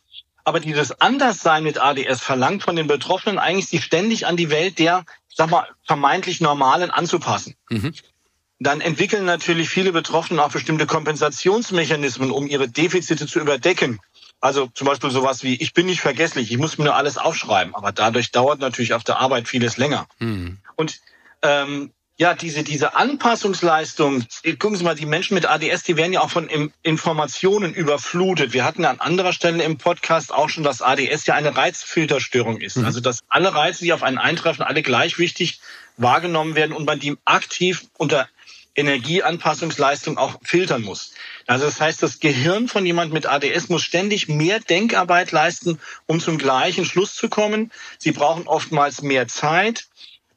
Aber 0.46 0.60
dieses 0.60 1.00
Anderssein 1.00 1.62
mit 1.62 1.80
ADS 1.80 2.20
verlangt 2.20 2.62
von 2.62 2.76
den 2.76 2.86
Betroffenen 2.86 3.38
eigentlich, 3.38 3.66
sich 3.66 3.82
ständig 3.82 4.26
an 4.26 4.36
die 4.36 4.50
Welt 4.50 4.78
der, 4.78 5.06
sag 5.34 5.48
mal, 5.48 5.66
vermeintlich 5.84 6.42
Normalen 6.42 6.90
anzupassen. 6.90 7.54
Mhm 7.70 7.94
dann 8.60 8.80
entwickeln 8.80 9.24
natürlich 9.24 9.68
viele 9.68 9.92
Betroffene 9.92 10.42
auch 10.42 10.50
bestimmte 10.50 10.86
Kompensationsmechanismen, 10.86 12.30
um 12.30 12.46
ihre 12.46 12.68
Defizite 12.68 13.26
zu 13.26 13.40
überdecken. 13.40 14.00
Also 14.40 14.68
zum 14.74 14.86
Beispiel 14.86 15.10
sowas 15.10 15.42
wie, 15.42 15.54
ich 15.54 15.72
bin 15.72 15.86
nicht 15.86 16.00
vergesslich, 16.00 16.50
ich 16.52 16.58
muss 16.58 16.78
mir 16.78 16.84
nur 16.84 16.96
alles 16.96 17.18
aufschreiben. 17.18 17.74
Aber 17.74 17.92
dadurch 17.92 18.30
dauert 18.30 18.60
natürlich 18.60 18.94
auf 18.94 19.04
der 19.04 19.18
Arbeit 19.18 19.48
vieles 19.48 19.76
länger. 19.76 20.06
Mhm. 20.18 20.58
Und 20.76 21.00
ähm, 21.42 21.92
ja, 22.16 22.34
diese, 22.34 22.62
diese 22.62 22.94
Anpassungsleistung, 22.94 24.24
gucken 24.60 24.76
Sie 24.76 24.84
mal, 24.84 24.94
die 24.94 25.06
Menschen 25.06 25.34
mit 25.34 25.46
ADS, 25.46 25.82
die 25.82 25.96
werden 25.96 26.12
ja 26.12 26.20
auch 26.20 26.30
von 26.30 26.48
Informationen 26.82 27.74
überflutet. 27.74 28.52
Wir 28.52 28.64
hatten 28.64 28.84
an 28.84 29.00
anderer 29.00 29.32
Stelle 29.32 29.64
im 29.64 29.78
Podcast 29.78 30.32
auch 30.32 30.48
schon, 30.48 30.62
dass 30.62 30.80
ADS 30.80 31.26
ja 31.26 31.34
eine 31.34 31.56
Reizfilterstörung 31.56 32.60
ist. 32.60 32.76
Mhm. 32.76 32.84
Also, 32.84 33.00
dass 33.00 33.20
alle 33.28 33.52
Reize, 33.52 33.82
die 33.82 33.92
auf 33.92 34.04
einen 34.04 34.18
eintreffen, 34.18 34.62
alle 34.62 34.82
gleich 34.82 35.18
wichtig 35.18 35.60
wahrgenommen 35.96 36.54
werden 36.54 36.72
und 36.72 36.84
man 36.84 37.00
die 37.00 37.16
aktiv 37.24 37.86
unter 37.98 38.28
Energieanpassungsleistung 38.76 40.18
auch 40.18 40.38
filtern 40.42 40.82
muss. 40.82 41.12
Also 41.46 41.66
das 41.66 41.80
heißt, 41.80 42.02
das 42.02 42.20
Gehirn 42.20 42.68
von 42.68 42.84
jemand 42.84 43.12
mit 43.12 43.26
ADS 43.26 43.68
muss 43.68 43.82
ständig 43.82 44.28
mehr 44.28 44.60
Denkarbeit 44.60 45.32
leisten, 45.32 45.78
um 46.06 46.20
zum 46.20 46.38
gleichen 46.38 46.84
Schluss 46.84 47.14
zu 47.14 47.28
kommen. 47.28 47.70
Sie 47.98 48.12
brauchen 48.12 48.46
oftmals 48.46 49.02
mehr 49.02 49.28
Zeit. 49.28 49.86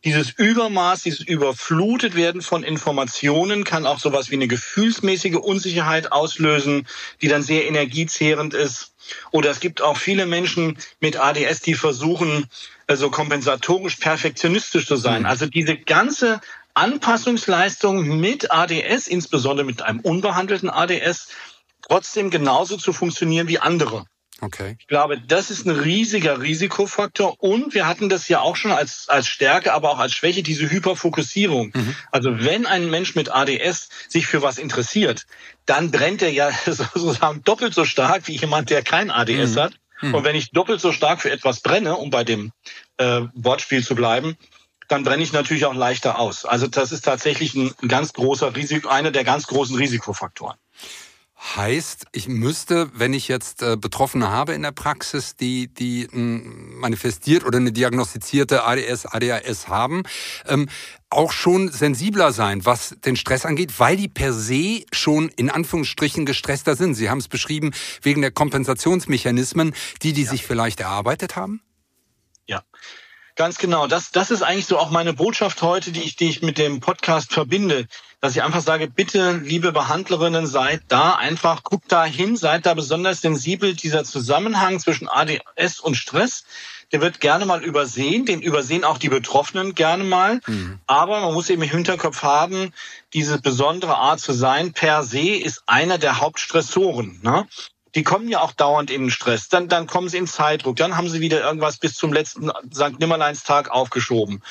Dieses 0.03 0.29
Übermaß, 0.29 1.03
dieses 1.03 1.21
überflutet 1.21 2.15
werden 2.15 2.41
von 2.41 2.63
Informationen 2.63 3.63
kann 3.63 3.85
auch 3.85 3.99
sowas 3.99 4.29
wie 4.29 4.35
eine 4.35 4.47
gefühlsmäßige 4.47 5.35
Unsicherheit 5.35 6.11
auslösen, 6.11 6.87
die 7.21 7.27
dann 7.27 7.41
sehr 7.41 7.67
energiezehrend 7.67 8.53
ist. 8.53 8.93
Oder 9.31 9.49
es 9.49 9.59
gibt 9.59 9.81
auch 9.81 9.97
viele 9.97 10.25
Menschen 10.25 10.77
mit 10.99 11.17
ADS, 11.17 11.61
die 11.61 11.73
versuchen, 11.73 12.45
also 12.85 13.09
kompensatorisch 13.09 13.95
perfektionistisch 13.95 14.85
zu 14.85 14.95
sein. 14.95 15.21
Mhm. 15.21 15.27
Also 15.27 15.45
diese 15.47 15.77
ganze 15.77 16.41
Anpassungsleistung 16.77 18.19
mit 18.19 18.51
ADS, 18.51 19.07
insbesondere 19.07 19.65
mit 19.65 19.81
einem 19.81 19.99
unbehandelten 19.99 20.69
ADS, 20.69 21.29
trotzdem 21.81 22.29
genauso 22.29 22.77
zu 22.77 22.93
funktionieren 22.93 23.47
wie 23.47 23.59
andere. 23.59 24.05
Okay. 24.39 24.75
Ich 24.79 24.85
glaube, 24.85 25.19
das 25.19 25.49
ist 25.49 25.65
ein 25.65 25.71
riesiger 25.71 26.39
Risikofaktor. 26.39 27.41
Und 27.41 27.73
wir 27.73 27.87
hatten 27.87 28.07
das 28.07 28.27
ja 28.27 28.41
auch 28.41 28.55
schon 28.55 28.71
als, 28.71 29.09
als 29.09 29.27
Stärke, 29.27 29.73
aber 29.73 29.89
auch 29.89 29.97
als 29.97 30.13
Schwäche, 30.13 30.43
diese 30.43 30.69
Hyperfokussierung. 30.69 31.71
Mhm. 31.73 31.95
Also 32.11 32.29
wenn 32.39 32.67
ein 32.67 32.91
Mensch 32.91 33.15
mit 33.15 33.31
ADS 33.33 33.89
sich 34.07 34.27
für 34.27 34.43
was 34.43 34.59
interessiert, 34.59 35.25
dann 35.65 35.89
brennt 35.89 36.21
er 36.21 36.31
ja 36.31 36.51
sozusagen 36.65 37.43
doppelt 37.43 37.73
so 37.73 37.85
stark 37.85 38.27
wie 38.27 38.37
jemand, 38.37 38.69
der 38.69 38.83
kein 38.83 39.09
ADS 39.09 39.55
mhm. 39.55 39.59
hat. 39.59 39.73
Mhm. 40.01 40.13
Und 40.13 40.23
wenn 40.23 40.35
ich 40.35 40.51
doppelt 40.51 40.79
so 40.79 40.91
stark 40.91 41.21
für 41.21 41.31
etwas 41.31 41.61
brenne, 41.61 41.95
um 41.95 42.11
bei 42.11 42.23
dem 42.23 42.51
äh, 42.97 43.21
Wortspiel 43.33 43.83
zu 43.83 43.95
bleiben, 43.95 44.37
dann 44.87 45.03
brenne 45.03 45.23
ich 45.23 45.33
natürlich 45.33 45.65
auch 45.65 45.73
leichter 45.73 46.19
aus. 46.19 46.45
Also 46.45 46.67
das 46.67 46.91
ist 46.91 47.03
tatsächlich 47.05 47.55
ein 47.55 47.73
ganz 47.87 48.13
großer 48.13 48.55
Risiko, 48.55 48.87
einer 48.87 49.11
der 49.11 49.23
ganz 49.23 49.47
großen 49.47 49.75
Risikofaktoren. 49.75 50.57
Heißt, 51.39 52.05
ich 52.13 52.27
müsste, 52.27 52.89
wenn 52.95 53.13
ich 53.13 53.27
jetzt 53.27 53.61
äh, 53.61 53.77
Betroffene 53.77 54.29
habe 54.29 54.53
in 54.53 54.63
der 54.63 54.71
Praxis, 54.71 55.35
die, 55.35 55.67
die 55.67 56.07
m, 56.11 56.79
manifestiert 56.79 57.45
oder 57.45 57.59
eine 57.59 57.71
diagnostizierte 57.71 58.63
ADS, 58.63 59.05
ADHS 59.05 59.67
haben, 59.67 60.01
ähm, 60.47 60.67
auch 61.11 61.31
schon 61.31 61.71
sensibler 61.71 62.31
sein, 62.31 62.65
was 62.65 62.95
den 63.05 63.15
Stress 63.15 63.45
angeht, 63.45 63.79
weil 63.79 63.97
die 63.97 64.07
per 64.07 64.33
se 64.33 64.83
schon 64.91 65.29
in 65.29 65.51
Anführungsstrichen 65.51 66.25
gestresster 66.25 66.75
sind. 66.75 66.95
Sie 66.95 67.07
haben 67.07 67.19
es 67.19 67.27
beschrieben, 67.27 67.71
wegen 68.01 68.21
der 68.21 68.31
Kompensationsmechanismen, 68.31 69.75
die 70.01 70.13
die 70.13 70.23
ja. 70.23 70.31
sich 70.31 70.43
vielleicht 70.43 70.79
erarbeitet 70.79 71.35
haben? 71.35 71.61
Ja. 72.47 72.63
Ganz 73.37 73.59
genau. 73.59 73.85
Das, 73.85 74.11
das 74.11 74.31
ist 74.31 74.41
eigentlich 74.41 74.65
so 74.65 74.79
auch 74.79 74.89
meine 74.89 75.13
Botschaft 75.13 75.61
heute, 75.61 75.91
die 75.91 76.01
ich, 76.01 76.15
die 76.15 76.27
ich 76.27 76.41
mit 76.41 76.57
dem 76.57 76.79
Podcast 76.79 77.31
verbinde. 77.31 77.87
Dass 78.19 78.35
ich 78.35 78.41
einfach 78.41 78.61
sage, 78.61 78.87
bitte, 78.87 79.33
liebe 79.43 79.71
Behandlerinnen, 79.71 80.47
seid 80.47 80.81
da 80.87 81.13
einfach, 81.13 81.63
guckt 81.63 81.91
da 81.91 82.03
hin, 82.03 82.35
seid 82.35 82.65
da 82.65 82.73
besonders 82.73 83.21
sensibel. 83.21 83.75
Dieser 83.75 84.03
Zusammenhang 84.03 84.79
zwischen 84.79 85.07
ADS 85.07 85.79
und 85.79 85.93
Stress, 85.95 86.45
der 86.91 86.99
wird 86.99 87.19
gerne 87.19 87.45
mal 87.45 87.63
übersehen. 87.63 88.25
Den 88.25 88.41
übersehen 88.41 88.83
auch 88.83 88.97
die 88.97 89.09
Betroffenen 89.09 89.75
gerne 89.75 90.03
mal. 90.03 90.41
Mhm. 90.47 90.79
Aber 90.87 91.21
man 91.21 91.35
muss 91.35 91.51
eben 91.51 91.61
im 91.61 91.69
Hinterkopf 91.69 92.23
haben, 92.23 92.73
diese 93.13 93.39
besondere 93.39 93.97
Art 93.97 94.19
zu 94.19 94.33
sein 94.33 94.73
per 94.73 95.03
se 95.03 95.35
ist 95.35 95.61
einer 95.67 95.99
der 95.99 96.19
Hauptstressoren. 96.19 97.19
Ne? 97.21 97.47
Die 97.95 98.03
kommen 98.03 98.27
ja 98.27 98.41
auch 98.41 98.51
dauernd 98.51 98.91
in 98.91 99.03
den 99.03 99.11
Stress. 99.11 99.49
Dann, 99.49 99.67
dann 99.67 99.87
kommen 99.87 100.09
sie 100.09 100.17
in 100.17 100.27
Zeitdruck. 100.27 100.75
Dann 100.75 100.97
haben 100.97 101.09
sie 101.09 101.21
wieder 101.21 101.41
irgendwas 101.41 101.77
bis 101.77 101.95
zum 101.95 102.13
letzten 102.13 102.51
St. 102.73 102.99
Nimmerleinstag 102.99 103.71
aufgeschoben. 103.71 104.43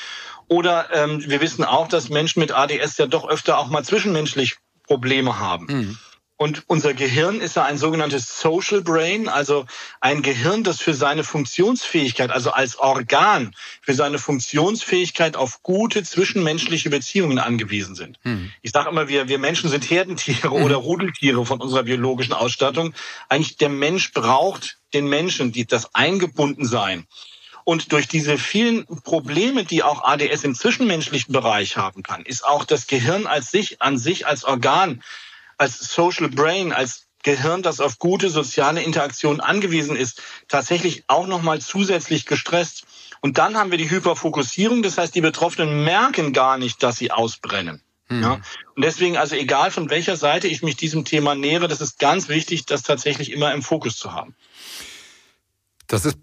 Oder 0.48 0.88
ähm, 0.92 1.22
wir 1.26 1.40
wissen 1.40 1.64
auch, 1.64 1.88
dass 1.88 2.08
Menschen 2.08 2.40
mit 2.40 2.52
ADS 2.52 2.98
ja 2.98 3.06
doch 3.06 3.28
öfter 3.28 3.58
auch 3.58 3.68
mal 3.68 3.84
zwischenmenschlich 3.84 4.56
Probleme 4.86 5.38
haben. 5.38 5.66
Mhm. 5.66 5.98
Und 6.38 6.64
unser 6.66 6.92
Gehirn 6.92 7.40
ist 7.40 7.56
ja 7.56 7.64
ein 7.64 7.78
sogenanntes 7.78 8.40
Social 8.40 8.82
Brain, 8.82 9.28
also 9.28 9.64
ein 10.02 10.20
Gehirn, 10.20 10.64
das 10.64 10.80
für 10.80 10.92
seine 10.92 11.24
Funktionsfähigkeit, 11.24 12.30
also 12.30 12.50
als 12.50 12.78
Organ 12.78 13.54
für 13.80 13.94
seine 13.94 14.18
Funktionsfähigkeit 14.18 15.34
auf 15.34 15.62
gute 15.62 16.02
zwischenmenschliche 16.02 16.90
Beziehungen 16.90 17.38
angewiesen 17.38 17.94
sind. 17.94 18.18
Hm. 18.22 18.52
Ich 18.60 18.72
sage 18.72 18.90
immer, 18.90 19.08
wir, 19.08 19.28
wir 19.28 19.38
Menschen 19.38 19.70
sind 19.70 19.88
Herdentiere 19.88 20.50
hm. 20.50 20.62
oder 20.62 20.76
Rudeltiere 20.76 21.46
von 21.46 21.62
unserer 21.62 21.84
biologischen 21.84 22.34
Ausstattung. 22.34 22.92
Eigentlich 23.30 23.56
der 23.56 23.70
Mensch 23.70 24.12
braucht 24.12 24.78
den 24.92 25.08
Menschen, 25.08 25.52
die 25.52 25.66
das 25.66 25.94
eingebunden 25.94 26.66
sein. 26.66 27.06
Und 27.64 27.90
durch 27.92 28.06
diese 28.06 28.38
vielen 28.38 28.86
Probleme, 29.02 29.64
die 29.64 29.82
auch 29.82 30.04
ADS 30.04 30.44
im 30.44 30.54
zwischenmenschlichen 30.54 31.32
Bereich 31.32 31.76
haben 31.76 32.04
kann, 32.04 32.24
ist 32.24 32.44
auch 32.44 32.64
das 32.64 32.86
Gehirn 32.86 33.26
als 33.26 33.50
sich, 33.50 33.82
an 33.82 33.98
sich 33.98 34.26
als 34.26 34.44
Organ 34.44 35.02
als 35.58 35.78
Social 35.78 36.28
Brain, 36.28 36.72
als 36.72 37.06
Gehirn, 37.22 37.62
das 37.62 37.80
auf 37.80 37.98
gute 37.98 38.30
soziale 38.30 38.82
Interaktion 38.82 39.40
angewiesen 39.40 39.96
ist, 39.96 40.22
tatsächlich 40.48 41.04
auch 41.08 41.26
nochmal 41.26 41.60
zusätzlich 41.60 42.24
gestresst. 42.24 42.84
Und 43.20 43.38
dann 43.38 43.56
haben 43.56 43.72
wir 43.72 43.78
die 43.78 43.90
Hyperfokussierung, 43.90 44.82
das 44.82 44.96
heißt, 44.96 45.14
die 45.14 45.20
Betroffenen 45.20 45.82
merken 45.82 46.32
gar 46.32 46.56
nicht, 46.56 46.82
dass 46.82 46.96
sie 46.96 47.10
ausbrennen. 47.10 47.82
Hm. 48.08 48.22
Ja? 48.22 48.32
Und 48.76 48.84
deswegen, 48.84 49.16
also 49.16 49.34
egal 49.34 49.72
von 49.72 49.90
welcher 49.90 50.16
Seite 50.16 50.46
ich 50.46 50.62
mich 50.62 50.76
diesem 50.76 51.04
Thema 51.04 51.34
nähere, 51.34 51.66
das 51.66 51.80
ist 51.80 51.98
ganz 51.98 52.28
wichtig, 52.28 52.66
das 52.66 52.82
tatsächlich 52.82 53.32
immer 53.32 53.52
im 53.52 53.62
Fokus 53.62 53.96
zu 53.96 54.12
haben. 54.12 54.36
Das 55.88 56.04
ist 56.04 56.18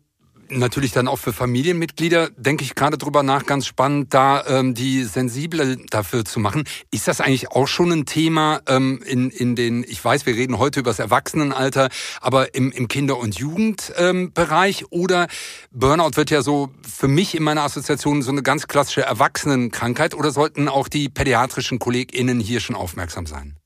natürlich 0.50 0.92
dann 0.92 1.08
auch 1.08 1.20
für 1.20 1.34
Familienmitglieder, 1.34 2.30
denke 2.38 2.64
ich 2.64 2.76
gerade 2.76 2.98
drüber 2.98 3.24
nach, 3.24 3.46
ganz 3.46 3.66
spannend, 3.66 4.14
da 4.14 4.46
ähm, 4.48 4.74
die 4.74 5.04
sensibel 5.04 5.78
dafür 5.90 6.26
zu 6.26 6.40
machen. 6.40 6.64
Ist 6.92 7.08
das 7.08 7.22
eigentlich 7.22 7.52
auch 7.52 7.68
schon 7.68 7.92
ein 7.92 8.06
Thema 8.06 8.62
ähm, 8.68 9.02
in, 9.06 9.30
in 9.30 9.56
den, 9.56 9.84
ich 9.84 10.04
weiß, 10.04 10.26
wir 10.26 10.36
reden 10.36 10.58
heute 10.58 10.82
über 10.82 10.90
das 10.92 11.00
Erwachsenenalter, 11.00 11.90
aber 12.22 12.56
im, 12.56 12.72
im 12.72 12.88
Kinder- 12.88 13.18
und 13.18 13.36
Jugendbereich 13.36 14.82
ähm, 14.82 14.88
oder 14.90 15.28
Burnout 15.72 16.16
wird 16.16 16.30
ja 16.30 16.42
so 16.42 16.72
für 16.82 17.08
mich 17.08 17.36
in 17.36 17.44
meiner 17.44 17.64
Assoziation 17.64 18.22
so 18.22 18.32
eine 18.32 18.44
ganz 18.44 18.68
klassische 18.68 19.02
Erwachsenenkrankheit 19.02 20.14
oder 20.14 20.32
sollten 20.32 20.68
auch 20.68 20.88
die 20.88 21.10
pädiatrischen 21.10 21.80
KollegInnen 21.80 22.40
hier 22.40 22.60
schon 22.60 22.76
aufmerksam 22.76 23.26
sein? 23.26 23.58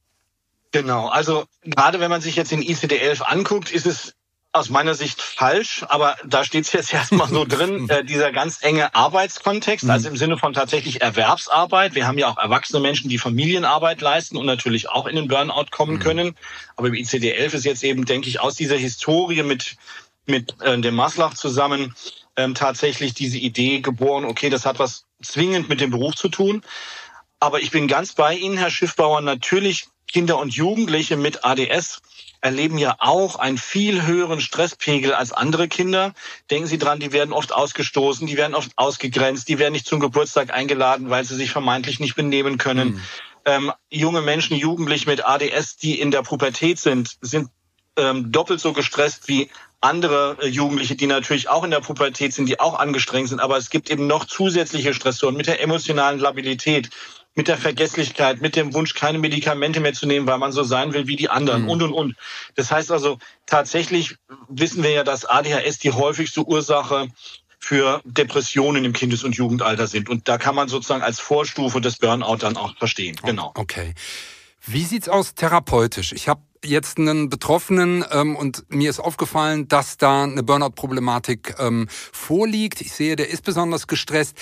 Genau, 0.72 1.08
also 1.08 1.46
gerade 1.64 2.00
wenn 2.00 2.10
man 2.10 2.22
sich 2.22 2.36
jetzt 2.36 2.52
den 2.52 2.62
ICD-11 2.62 3.22
anguckt, 3.22 3.72
ist 3.72 3.86
es 3.86 4.14
aus 4.58 4.70
meiner 4.70 4.96
Sicht 4.96 5.22
falsch, 5.22 5.86
aber 5.88 6.16
da 6.26 6.44
steht 6.44 6.66
es 6.66 6.74
jetzt 6.74 6.94
erstmal 6.94 7.28
so 7.28 7.46
drin, 7.46 7.90
äh, 7.90 8.04
dieser 8.04 8.32
ganz 8.32 8.62
enge 8.62 8.94
Arbeitskontext, 8.96 9.86
mhm. 9.86 9.92
also 9.92 10.10
im 10.10 10.18
Sinne 10.18 10.38
von 10.38 10.54
tatsächlich 10.54 11.02
Erwerbsarbeit. 11.02 11.96
Wir 11.96 12.08
haben 12.08 12.18
ja 12.18 12.28
auch 12.28 12.38
erwachsene 12.38 12.80
Menschen, 12.80 13.10
die 13.10 13.18
Familienarbeit 13.18 14.02
leisten 14.02 14.38
und 14.38 14.46
natürlich 14.46 14.90
auch 14.90 15.06
in 15.06 15.16
den 15.16 15.28
Burnout 15.28 15.68
kommen 15.72 15.96
mhm. 15.96 16.00
können. 16.00 16.36
Aber 16.76 16.88
im 16.88 16.94
ICD-11 16.94 17.54
ist 17.54 17.66
jetzt 17.66 17.84
eben, 17.84 18.06
denke 18.06 18.30
ich, 18.30 18.40
aus 18.40 18.56
dieser 18.56 18.78
Historie 18.78 19.44
mit, 19.44 19.78
mit 20.26 20.56
äh, 20.62 20.80
dem 20.80 20.96
Maslach 20.96 21.34
zusammen 21.34 21.96
ähm, 22.36 22.54
tatsächlich 22.54 23.14
diese 23.14 23.38
Idee 23.38 23.82
geboren, 23.82 24.26
okay, 24.26 24.50
das 24.50 24.66
hat 24.66 24.80
was 24.80 25.06
zwingend 25.22 25.70
mit 25.70 25.82
dem 25.82 25.92
Beruf 25.92 26.16
zu 26.16 26.30
tun. 26.30 26.62
Aber 27.40 27.62
ich 27.62 27.72
bin 27.72 27.88
ganz 27.88 28.14
bei 28.14 28.36
Ihnen, 28.36 28.58
Herr 28.58 28.72
Schiffbauer, 28.72 29.22
natürlich 29.22 29.88
Kinder 30.08 30.40
und 30.40 30.54
Jugendliche 30.54 31.18
mit 31.18 31.44
ADS 31.44 32.02
erleben 32.42 32.78
ja 32.78 32.96
auch 33.00 33.38
einen 33.38 33.58
viel 33.58 34.06
höheren 34.06 34.42
Stresspegel 34.42 35.14
als 35.14 35.34
andere 35.34 35.68
Kinder. 35.68 36.14
Denken 36.50 36.68
Sie 36.68 36.78
dran, 36.78 37.00
die 37.00 37.12
werden 37.12 37.34
oft 37.34 37.54
ausgestoßen, 37.54 38.28
die 38.28 38.38
werden 38.38 38.56
oft 38.56 38.72
ausgegrenzt, 38.76 39.50
die 39.50 39.60
werden 39.60 39.74
nicht 39.74 39.88
zum 39.88 40.00
Geburtstag 40.00 40.54
eingeladen, 40.54 41.10
weil 41.10 41.26
sie 41.26 41.36
sich 41.36 41.52
vermeintlich 41.52 42.00
nicht 42.00 42.16
benehmen 42.16 42.58
können. 42.58 42.90
Mhm. 42.90 43.02
Ähm, 43.46 43.72
junge 43.90 44.22
Menschen, 44.22 44.58
Jugendliche 44.58 45.10
mit 45.10 45.26
ADS, 45.26 45.78
die 45.78 46.00
in 46.00 46.12
der 46.12 46.22
Pubertät 46.22 46.80
sind, 46.80 47.18
sind 47.22 47.50
ähm, 47.98 48.32
doppelt 48.32 48.60
so 48.60 48.74
gestresst 48.74 49.28
wie 49.28 49.50
andere 49.82 50.38
äh, 50.42 50.48
Jugendliche, 50.48 50.96
die 50.96 51.08
natürlich 51.08 51.50
auch 51.50 51.64
in 51.64 51.72
der 51.72 51.80
Pubertät 51.80 52.34
sind, 52.34 52.48
die 52.48 52.60
auch 52.60 52.78
angestrengt 52.78 53.30
sind. 53.30 53.40
Aber 53.40 53.58
es 53.58 53.70
gibt 53.70 53.90
eben 53.90 54.08
noch 54.08 54.26
zusätzliche 54.26 54.94
Stressoren 54.94 55.36
mit 55.36 55.48
der 55.48 55.62
emotionalen 55.62 56.20
Labilität, 56.20 56.90
mit 57.38 57.48
der 57.48 57.58
Vergesslichkeit, 57.58 58.42
mit 58.42 58.56
dem 58.56 58.74
Wunsch, 58.74 58.96
keine 58.96 59.20
Medikamente 59.20 59.80
mehr 59.80 59.94
zu 59.94 60.08
nehmen, 60.08 60.26
weil 60.26 60.40
man 60.40 60.52
so 60.52 60.64
sein 60.64 60.94
will 60.94 61.06
wie 61.06 61.16
die 61.16 61.30
anderen 61.30 61.64
mhm. 61.64 61.70
und, 61.70 61.84
und, 61.84 61.94
und. 61.94 62.16
Das 62.56 62.72
heißt 62.72 62.92
also, 62.92 63.20
tatsächlich 63.46 64.16
wissen 64.50 64.82
wir 64.82 64.90
ja, 64.90 65.04
dass 65.04 65.24
ADHS 65.24 65.78
die 65.78 65.92
häufigste 65.92 66.46
Ursache 66.46 67.10
für 67.60 68.02
Depressionen 68.06 68.86
im 68.86 68.94
Kindes- 68.94 69.24
und 69.24 69.36
Jugendalter 69.36 69.86
sind. 69.86 70.10
Und 70.10 70.28
da 70.28 70.40
kann 70.40 70.56
man 70.56 70.68
sozusagen 70.68 71.04
als 71.04 71.20
Vorstufe 71.20 71.80
des 71.80 71.98
Burnout 71.98 72.38
dann 72.38 72.58
auch 72.58 72.76
verstehen. 72.76 73.16
Genau. 73.24 73.52
Okay. 73.54 73.94
Wie 74.66 74.84
sieht's 74.84 75.08
aus 75.08 75.36
therapeutisch? 75.36 76.14
Ich 76.14 76.28
habe 76.28 76.42
jetzt 76.66 76.98
einen 76.98 77.30
Betroffenen 77.30 78.04
ähm, 78.12 78.36
und 78.36 78.66
mir 78.70 78.90
ist 78.90 79.00
aufgefallen, 79.00 79.68
dass 79.68 79.98
da 79.98 80.24
eine 80.24 80.42
Burnout-Problematik 80.42 81.56
ähm, 81.60 81.88
vorliegt. 81.90 82.82
Ich 82.82 82.94
sehe, 82.94 83.16
der 83.16 83.30
ist 83.30 83.44
besonders 83.44 83.86
gestresst. 83.86 84.36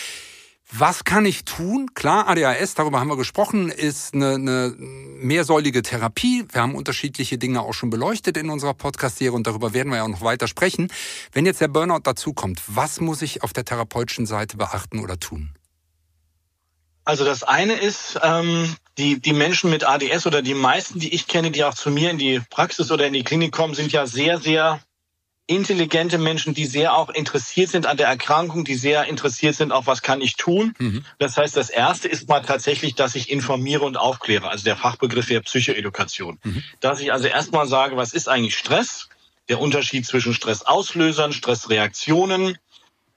Was 0.72 1.04
kann 1.04 1.26
ich 1.26 1.46
tun? 1.46 1.94
Klar, 1.94 2.28
ADHS, 2.28 2.74
darüber 2.74 3.00
haben 3.00 3.08
wir 3.08 3.18
gesprochen, 3.18 3.70
ist 3.70 4.16
eine, 4.16 4.34
eine 4.34 4.74
mehrsäulige 4.78 5.84
Therapie. 5.84 6.46
Wir 6.52 6.62
haben 6.62 6.74
unterschiedliche 6.74 7.38
Dinge 7.38 7.62
auch 7.62 7.74
schon 7.74 7.92
beleuchtet 7.92 8.36
in 8.36 8.50
unserer 8.50 8.74
Podcast-Serie 8.74 9.34
und 9.34 9.46
darüber 9.46 9.74
werden 9.74 9.90
wir 9.90 9.98
ja 9.98 10.04
auch 10.04 10.10
noch 10.10 10.22
weiter 10.22 10.48
sprechen. 10.48 10.92
Wenn 11.32 11.46
jetzt 11.46 11.62
der 11.62 11.68
Burnout 11.68 12.00
dazukommt, 12.04 12.62
was 12.68 13.00
muss 13.00 13.22
ich 13.22 13.44
auf 13.44 13.54
der 13.54 13.64
therapeutischen 13.64 14.26
Seite 14.26 14.58
beachten 14.58 15.00
oder 15.00 15.20
tun? 15.20 15.52
Also 17.04 17.24
das 17.24 17.44
eine 17.44 17.74
ist, 17.74 18.20
ähm, 18.24 18.76
die, 18.98 19.20
die 19.20 19.34
Menschen 19.34 19.70
mit 19.70 19.88
ADS 19.88 20.26
oder 20.26 20.42
die 20.42 20.56
meisten, 20.56 21.00
die 21.00 21.14
ich 21.14 21.28
kenne, 21.28 21.52
die 21.52 21.64
auch 21.64 21.76
zu 21.76 21.92
mir 21.92 22.10
in 22.10 22.18
die 22.18 22.42
Praxis 22.50 22.92
oder 22.92 23.06
in 23.06 23.14
die 23.14 23.24
Klinik 23.24 23.52
kommen, 23.52 23.76
sind 23.76 23.92
ja 23.92 24.08
sehr, 24.08 24.40
sehr 24.40 24.80
intelligente 25.48 26.18
Menschen, 26.18 26.54
die 26.54 26.66
sehr 26.66 26.96
auch 26.96 27.10
interessiert 27.10 27.70
sind 27.70 27.86
an 27.86 27.98
der 27.98 28.08
Erkrankung, 28.08 28.66
die 28.66 28.76
sehr 28.76 29.06
interessiert 29.06 29.56
sind, 29.56 29.72
auch 29.72 29.86
was 29.86 30.02
kann 30.02 30.22
ich 30.22 30.38
tun. 30.38 30.74
Mhm. 30.80 31.06
Das 31.20 31.38
heißt, 31.38 31.56
das 31.56 31.70
erste 31.70 32.08
ist 32.08 32.28
mal 32.28 32.42
tatsächlich, 32.42 32.96
dass 32.96 33.16
ich 33.16 33.30
informiere 33.30 33.84
und 33.84 33.98
aufkläre. 33.98 34.50
Also 34.50 34.64
der 34.64 34.76
Fachbegriff 34.76 35.30
wäre 35.30 35.42
Psychoedukation. 35.42 36.40
Mhm. 36.44 36.64
Dass 36.80 37.00
ich 37.00 37.14
also 37.14 37.28
erstmal 37.28 37.68
sage, 37.68 37.96
was 37.96 38.14
ist 38.14 38.28
eigentlich 38.28 38.58
Stress? 38.58 39.10
Der 39.48 39.62
Unterschied 39.62 40.08
zwischen 40.08 40.34
Stressauslösern, 40.34 41.32
Stressreaktionen, 41.32 42.58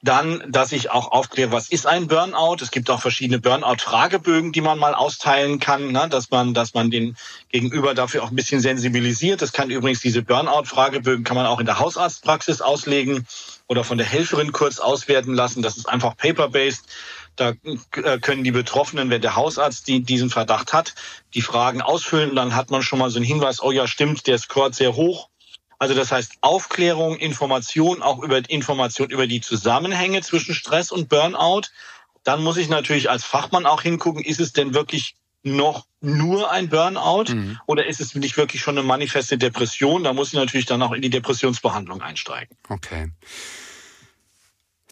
Dann, 0.00 0.44
dass 0.48 0.70
ich 0.70 0.90
auch 0.90 1.10
aufkläre, 1.10 1.50
was 1.50 1.68
ist 1.70 1.86
ein 1.86 2.06
Burnout? 2.06 2.58
Es 2.60 2.70
gibt 2.70 2.88
auch 2.88 3.00
verschiedene 3.00 3.40
Burnout-Fragebögen, 3.40 4.52
die 4.52 4.60
man 4.60 4.78
mal 4.78 4.94
austeilen 4.94 5.58
kann, 5.58 5.90
ne? 5.90 6.08
dass 6.08 6.30
man, 6.30 6.54
dass 6.54 6.72
man 6.72 6.92
den 6.92 7.16
Gegenüber 7.48 7.94
dafür 7.94 8.22
auch 8.22 8.30
ein 8.30 8.36
bisschen 8.36 8.60
sensibilisiert. 8.60 9.42
Das 9.42 9.52
kann 9.52 9.70
übrigens 9.70 10.00
diese 10.00 10.22
Burnout-Fragebögen 10.22 11.24
kann 11.24 11.36
man 11.36 11.46
auch 11.46 11.58
in 11.58 11.66
der 11.66 11.80
Hausarztpraxis 11.80 12.60
auslegen 12.60 13.26
oder 13.66 13.82
von 13.82 13.98
der 13.98 14.06
Helferin 14.06 14.52
kurz 14.52 14.78
auswerten 14.78 15.34
lassen. 15.34 15.62
Das 15.62 15.76
ist 15.76 15.88
einfach 15.88 16.16
paper-based. 16.16 16.84
Da 17.34 17.54
äh, 17.96 18.18
können 18.20 18.44
die 18.44 18.52
Betroffenen, 18.52 19.10
wenn 19.10 19.20
der 19.20 19.34
Hausarzt 19.34 19.88
die, 19.88 20.02
diesen 20.02 20.30
Verdacht 20.30 20.72
hat, 20.72 20.94
die 21.34 21.42
Fragen 21.42 21.82
ausfüllen. 21.82 22.30
Und 22.30 22.36
dann 22.36 22.54
hat 22.54 22.70
man 22.70 22.82
schon 22.82 23.00
mal 23.00 23.10
so 23.10 23.18
einen 23.18 23.26
Hinweis, 23.26 23.60
oh 23.60 23.72
ja, 23.72 23.88
stimmt, 23.88 24.28
der 24.28 24.38
scoret 24.38 24.76
sehr 24.76 24.94
hoch 24.94 25.28
also 25.78 25.94
das 25.94 26.10
heißt 26.10 26.38
Aufklärung, 26.40 27.16
Information, 27.16 28.02
auch 28.02 28.22
über 28.22 28.38
Information 28.48 29.10
über 29.10 29.26
die 29.26 29.40
Zusammenhänge 29.40 30.22
zwischen 30.22 30.54
Stress 30.54 30.90
und 30.90 31.08
Burnout. 31.08 31.68
Dann 32.24 32.42
muss 32.42 32.56
ich 32.56 32.68
natürlich 32.68 33.10
als 33.10 33.24
Fachmann 33.24 33.64
auch 33.64 33.82
hingucken, 33.82 34.22
ist 34.22 34.40
es 34.40 34.52
denn 34.52 34.74
wirklich 34.74 35.14
noch 35.44 35.86
nur 36.00 36.50
ein 36.50 36.68
Burnout 36.68 37.32
mhm. 37.32 37.60
oder 37.66 37.86
ist 37.86 38.00
es 38.00 38.14
nicht 38.14 38.36
wirklich 38.36 38.60
schon 38.60 38.76
eine 38.76 38.86
manifeste 38.86 39.38
Depression? 39.38 40.04
Da 40.04 40.12
muss 40.12 40.28
ich 40.28 40.34
natürlich 40.34 40.66
dann 40.66 40.82
auch 40.82 40.92
in 40.92 41.02
die 41.02 41.10
Depressionsbehandlung 41.10 42.02
einsteigen. 42.02 42.56
Okay. 42.68 43.10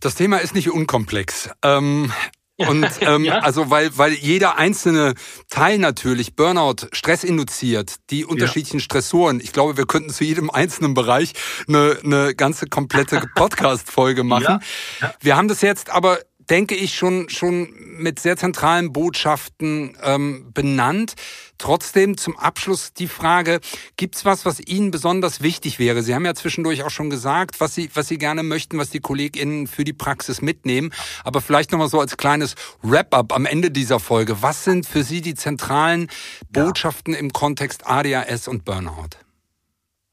Das 0.01 0.15
Thema 0.15 0.39
ist 0.39 0.55
nicht 0.55 0.71
unkomplex. 0.71 1.51
Ähm, 1.63 2.13
und 2.57 2.87
ähm, 3.01 3.25
ja. 3.25 3.41
also 3.41 3.71
weil 3.71 3.97
weil 3.99 4.13
jeder 4.13 4.57
einzelne 4.57 5.15
Teil 5.49 5.79
natürlich 5.79 6.37
Burnout 6.37 6.89
Stress 6.93 7.23
induziert, 7.23 7.97
die 8.11 8.25
unterschiedlichen 8.25 8.79
ja. 8.79 8.85
Stressoren. 8.85 9.41
Ich 9.41 9.53
glaube, 9.53 9.77
wir 9.77 9.87
könnten 9.87 10.11
zu 10.11 10.25
jedem 10.25 10.51
einzelnen 10.51 10.95
Bereich 10.95 11.35
eine, 11.69 11.99
eine 12.03 12.35
ganze 12.35 12.67
komplette 12.67 13.23
Podcast 13.35 13.91
Folge 13.91 14.25
machen. 14.25 14.61
Ja. 15.01 15.15
Wir 15.21 15.37
haben 15.37 15.49
das 15.49 15.61
jetzt 15.61 15.91
aber 15.91 16.19
denke 16.51 16.75
ich, 16.75 16.95
schon, 16.95 17.29
schon 17.29 17.73
mit 17.99 18.19
sehr 18.19 18.37
zentralen 18.37 18.93
Botschaften 18.93 19.97
ähm, 20.03 20.53
benannt. 20.53 21.15
Trotzdem 21.59 22.19
zum 22.19 22.37
Abschluss 22.39 22.93
die 22.93 23.09
Frage, 23.09 23.61
gibt's 23.97 24.25
was, 24.25 24.45
was 24.45 24.61
Ihnen 24.61 24.91
besonders 24.91 25.41
wichtig 25.41 25.79
wäre? 25.79 26.03
Sie 26.03 26.15
haben 26.15 26.25
ja 26.25 26.35
zwischendurch 26.35 26.83
auch 26.83 26.91
schon 26.91 27.11
gesagt, 27.11 27.61
was 27.61 27.75
Sie, 27.75 27.91
was 27.95 28.09
Sie 28.09 28.19
gerne 28.19 28.43
möchten, 28.43 28.79
was 28.79 28.91
die 28.91 29.01
KollegInnen 29.01 29.67
für 29.67 29.85
die 29.85 29.93
Praxis 29.93 30.43
mitnehmen. 30.43 30.93
Aber 31.25 31.41
vielleicht 31.41 31.73
nochmal 31.73 31.89
so 31.89 32.01
als 32.01 32.17
kleines 32.17 32.55
Wrap-up 32.83 33.35
am 33.35 33.47
Ende 33.47 33.71
dieser 33.71 34.01
Folge. 34.01 34.43
Was 34.43 34.65
sind 34.65 34.87
für 34.87 35.03
Sie 35.03 35.23
die 35.23 35.35
zentralen 35.35 36.09
Botschaften 36.51 37.15
ja. 37.15 37.21
im 37.21 37.33
Kontext 37.33 37.87
ADHS 37.87 38.49
und 38.49 38.65
Burnout? 38.65 39.17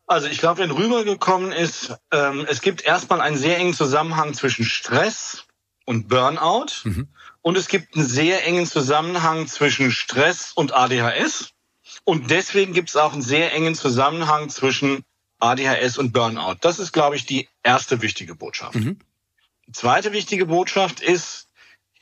Also 0.07 0.27
ich 0.27 0.37
glaube, 0.37 0.61
wenn 0.61 0.71
rübergekommen 0.71 1.51
ist, 1.51 1.95
ähm, 2.11 2.45
es 2.49 2.61
gibt 2.61 2.83
erstmal 2.83 3.21
einen 3.21 3.37
sehr 3.37 3.57
engen 3.57 3.73
Zusammenhang 3.73 4.33
zwischen 4.33 4.65
Stress, 4.65 5.45
und 5.85 6.07
Burnout. 6.07 6.67
Mhm. 6.83 7.07
Und 7.41 7.57
es 7.57 7.67
gibt 7.67 7.95
einen 7.95 8.05
sehr 8.05 8.45
engen 8.45 8.65
Zusammenhang 8.65 9.47
zwischen 9.47 9.91
Stress 9.91 10.51
und 10.53 10.73
ADHS. 10.73 11.51
Und 12.05 12.31
deswegen 12.31 12.73
gibt 12.73 12.89
es 12.89 12.95
auch 12.95 13.13
einen 13.13 13.21
sehr 13.21 13.53
engen 13.53 13.75
Zusammenhang 13.75 14.49
zwischen 14.49 15.03
ADHS 15.39 15.97
und 15.97 16.13
Burnout. 16.13 16.55
Das 16.61 16.79
ist, 16.79 16.93
glaube 16.93 17.15
ich, 17.15 17.25
die 17.25 17.49
erste 17.63 18.01
wichtige 18.01 18.35
Botschaft. 18.35 18.75
Mhm. 18.75 18.99
Die 19.67 19.71
zweite 19.71 20.13
wichtige 20.13 20.45
Botschaft 20.45 21.01
ist, 21.01 21.49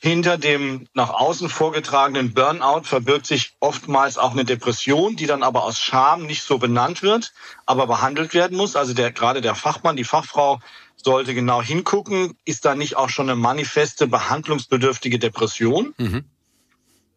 hinter 0.04 0.40
dem 0.40 0.88
nach 0.96 1.12
außen 1.12 1.48
vorgetragenen 1.48 2.34
Burnout 2.34 2.86
verbirgt 2.86 3.28
sich 3.28 3.54
oftmals 3.60 4.18
auch 4.18 4.32
eine 4.32 4.46
Depression, 4.46 5.16
die 5.16 5.28
dann 5.28 5.44
aber 5.44 5.64
aus 5.64 5.80
Scham 5.80 6.26
nicht 6.26 6.42
so 6.42 6.58
benannt 6.58 7.04
wird, 7.04 7.34
aber 7.68 7.86
behandelt 7.86 8.34
werden 8.34 8.58
muss. 8.58 8.76
Also 8.76 8.96
der, 8.96 9.12
gerade 9.12 9.42
der 9.42 9.54
Fachmann, 9.54 9.96
die 9.96 10.04
Fachfrau 10.04 10.60
sollte 11.04 11.34
genau 11.34 11.62
hingucken, 11.62 12.38
ist 12.46 12.66
da 12.66 12.76
nicht 12.76 12.98
auch 12.98 13.10
schon 13.10 13.30
eine 13.30 13.40
manifeste 13.40 14.08
behandlungsbedürftige 14.08 15.20
Depression? 15.20 15.94
Mhm. 15.98 16.26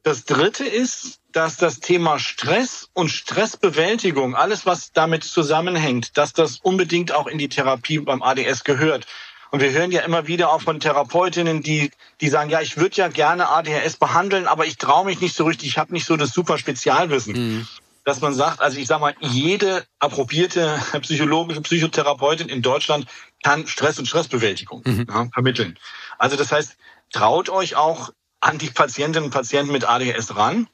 Das 0.02 0.24
dritte 0.24 0.64
ist, 0.64 1.20
dass 1.32 1.56
das 1.56 1.80
Thema 1.80 2.18
Stress 2.18 2.90
und 2.92 3.08
Stressbewältigung, 3.08 4.36
alles 4.36 4.66
was 4.66 4.92
damit 4.92 5.24
zusammenhängt, 5.24 6.16
dass 6.18 6.34
das 6.34 6.58
unbedingt 6.58 7.12
auch 7.12 7.26
in 7.26 7.38
die 7.38 7.48
Therapie 7.48 7.98
beim 8.00 8.22
ADS 8.22 8.64
gehört. 8.64 9.06
Und 9.50 9.60
wir 9.60 9.70
hören 9.70 9.92
ja 9.92 10.02
immer 10.02 10.26
wieder 10.26 10.52
auch 10.52 10.60
von 10.60 10.80
Therapeutinnen, 10.80 11.62
die, 11.62 11.90
die 12.20 12.28
sagen, 12.28 12.50
ja, 12.50 12.60
ich 12.60 12.76
würde 12.76 12.97
ja 12.97 13.08
gerne 13.08 13.49
ADHS 13.49 13.97
behandeln, 13.97 14.47
aber 14.47 14.66
ich 14.66 14.76
traue 14.76 15.06
mich 15.06 15.20
nicht 15.20 15.34
so 15.34 15.44
richtig, 15.44 15.68
ich 15.68 15.78
habe 15.78 15.92
nicht 15.92 16.06
so 16.06 16.16
das 16.16 16.32
super 16.32 16.58
Spezialwissen. 16.58 17.32
Mhm 17.32 17.68
dass 18.04 18.20
man 18.20 18.34
sagt, 18.34 18.60
also 18.60 18.78
ich 18.78 18.86
sage 18.86 19.00
mal, 19.00 19.14
jede 19.20 19.84
approbierte 19.99 20.78
psychologische 21.00 21.62
Psychotherapeutin 21.62 22.49
in 22.49 22.62
Deutschland 22.62 23.06
kann 23.45 23.69
Stress 23.69 23.99
und 23.99 24.07
Stressbewältigung 24.07 24.83
mhm. 24.85 25.07
ja, 25.09 25.28
vermitteln. 25.33 25.78
Also 26.19 26.37
das 26.37 26.50
heißt, 26.50 26.76
traut 27.13 27.49
euch 27.50 27.76
auch 27.76 28.11
an 28.41 28.59
die 28.59 28.71
Patientinnen 28.71 29.26
und 29.26 29.30
Patienten 29.30 29.71
mit 29.71 29.89
ADHS 29.89 30.35
ran. 30.35 30.67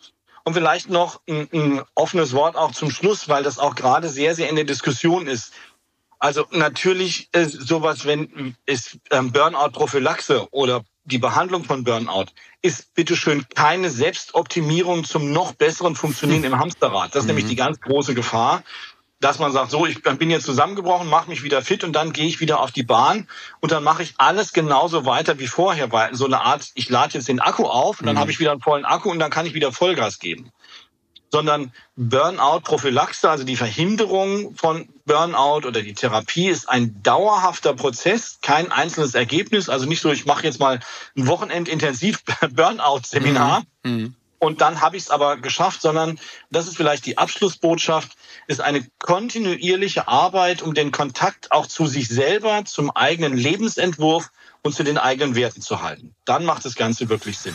Und 0.45 0.55
vielleicht 0.55 0.89
noch 0.89 1.21
ein, 1.29 1.49
ein 1.53 1.83
offenes 1.95 2.33
Wort 2.33 2.57
auch 2.57 2.73
zum 2.73 2.91
Schluss, 2.91 3.29
weil 3.29 3.43
das 3.43 3.59
auch 3.59 3.75
gerade 3.75 4.09
sehr, 4.09 4.35
sehr 4.35 4.49
in 4.49 4.57
der 4.57 4.65
Diskussion 4.65 5.27
ist. 5.27 5.53
Also 6.19 6.47
natürlich 6.51 7.29
ist 7.33 7.69
sowas, 7.69 8.07
wenn 8.07 8.57
es 8.67 8.99
ähm, 9.11 9.33
Burnout-Prophylaxe 9.33 10.49
oder 10.51 10.83
die 11.05 11.19
Behandlung 11.19 11.65
von 11.65 11.85
Burnout 11.85 12.27
ist 12.63 12.95
bitteschön 12.95 13.47
keine 13.55 13.91
Selbstoptimierung 13.91 15.05
zum 15.05 15.33
noch 15.33 15.53
besseren 15.55 15.97
Funktionieren 15.97 16.45
im 16.45 16.59
Hamsterrad. 16.59 17.15
Das 17.15 17.21
ist 17.21 17.23
mhm. 17.23 17.37
nämlich 17.37 17.47
die 17.47 17.57
ganz 17.57 17.81
große 17.81 18.15
Gefahr, 18.15 18.63
dass 19.21 19.39
man 19.39 19.53
sagt, 19.53 19.71
so, 19.71 19.87
ich 19.87 20.03
bin 20.03 20.31
jetzt 20.31 20.47
zusammengebrochen, 20.47 21.09
mache 21.09 21.29
mich 21.29 21.43
wieder 21.43 21.63
fit 21.63 21.85
und 21.85 21.93
dann 21.93 22.13
gehe 22.13 22.27
ich 22.27 22.41
wieder 22.41 22.61
auf 22.61 22.73
die 22.73 22.83
Bahn 22.83 23.29
und 23.61 23.71
dann 23.71 23.85
mache 23.85 24.03
ich 24.03 24.15
alles 24.19 24.53
genauso 24.53 25.05
weiter 25.05 25.39
wie 25.39 25.47
vorher, 25.47 25.93
weil 25.93 26.15
so 26.15 26.25
eine 26.25 26.41
Art, 26.41 26.71
ich 26.75 26.89
lade 26.89 27.15
jetzt 27.15 27.29
den 27.29 27.41
Akku 27.41 27.67
auf 27.67 28.01
und 28.01 28.07
dann 28.07 28.17
mhm. 28.17 28.21
habe 28.21 28.31
ich 28.31 28.41
wieder 28.41 28.53
einen 28.53 28.63
vollen 28.63 28.85
Akku 28.85 29.11
und 29.11 29.19
dann 29.19 29.31
kann 29.31 29.47
ich 29.47 29.55
wieder 29.55 29.73
Vollgas 29.73 30.19
geben 30.19 30.51
sondern 31.33 31.73
Burnout-Prophylaxe, 31.97 33.31
also 33.31 33.45
die 33.45 33.57
Verhinderung 33.57 34.55
von 34.57 34.89
Burnout 35.05 35.67
oder 35.67 35.83
die 35.83 35.95
Therapie 35.95 36.49
ist 36.49 36.69
ein 36.69 37.03
dauerhafter 37.03 37.75
Prozess, 37.75 38.39
kein 38.43 38.73
einzelnes 38.73 39.15
Ergebnis. 39.15 39.69
Also 39.69 39.87
nicht 39.87 40.01
so, 40.01 40.11
ich 40.11 40.27
mache 40.27 40.45
jetzt 40.45 40.59
mal 40.59 40.81
ein 41.17 41.27
Wochenend 41.27 41.69
intensiv 41.69 42.23
Burnout-Seminar 42.51 43.63
mhm. 43.85 43.93
mhm. 43.93 44.15
Und 44.41 44.63
dann 44.63 44.81
habe 44.81 44.97
ich 44.97 45.05
es 45.05 45.11
aber 45.11 45.37
geschafft, 45.37 45.83
sondern 45.83 46.19
das 46.51 46.67
ist 46.67 46.77
vielleicht 46.77 47.05
die 47.05 47.19
Abschlussbotschaft, 47.19 48.17
ist 48.47 48.61
eine 48.61 48.85
kontinuierliche 48.99 50.09
Arbeit, 50.09 50.63
um 50.63 50.73
den 50.73 50.91
Kontakt 50.91 51.53
auch 51.53 51.67
zu 51.67 51.87
sich 51.87 52.09
selber, 52.09 52.65
zum 52.65 52.91
eigenen 52.91 53.37
Lebensentwurf 53.37 54.31
und 54.63 54.75
zu 54.75 54.83
den 54.83 54.97
eigenen 54.97 55.35
Werten 55.35 55.61
zu 55.61 55.83
halten. 55.83 56.15
Dann 56.25 56.47
macht 56.47 56.65
das 56.65 56.75
Ganze 56.75 57.11
wirklich 57.11 57.39
Sinn. 57.39 57.55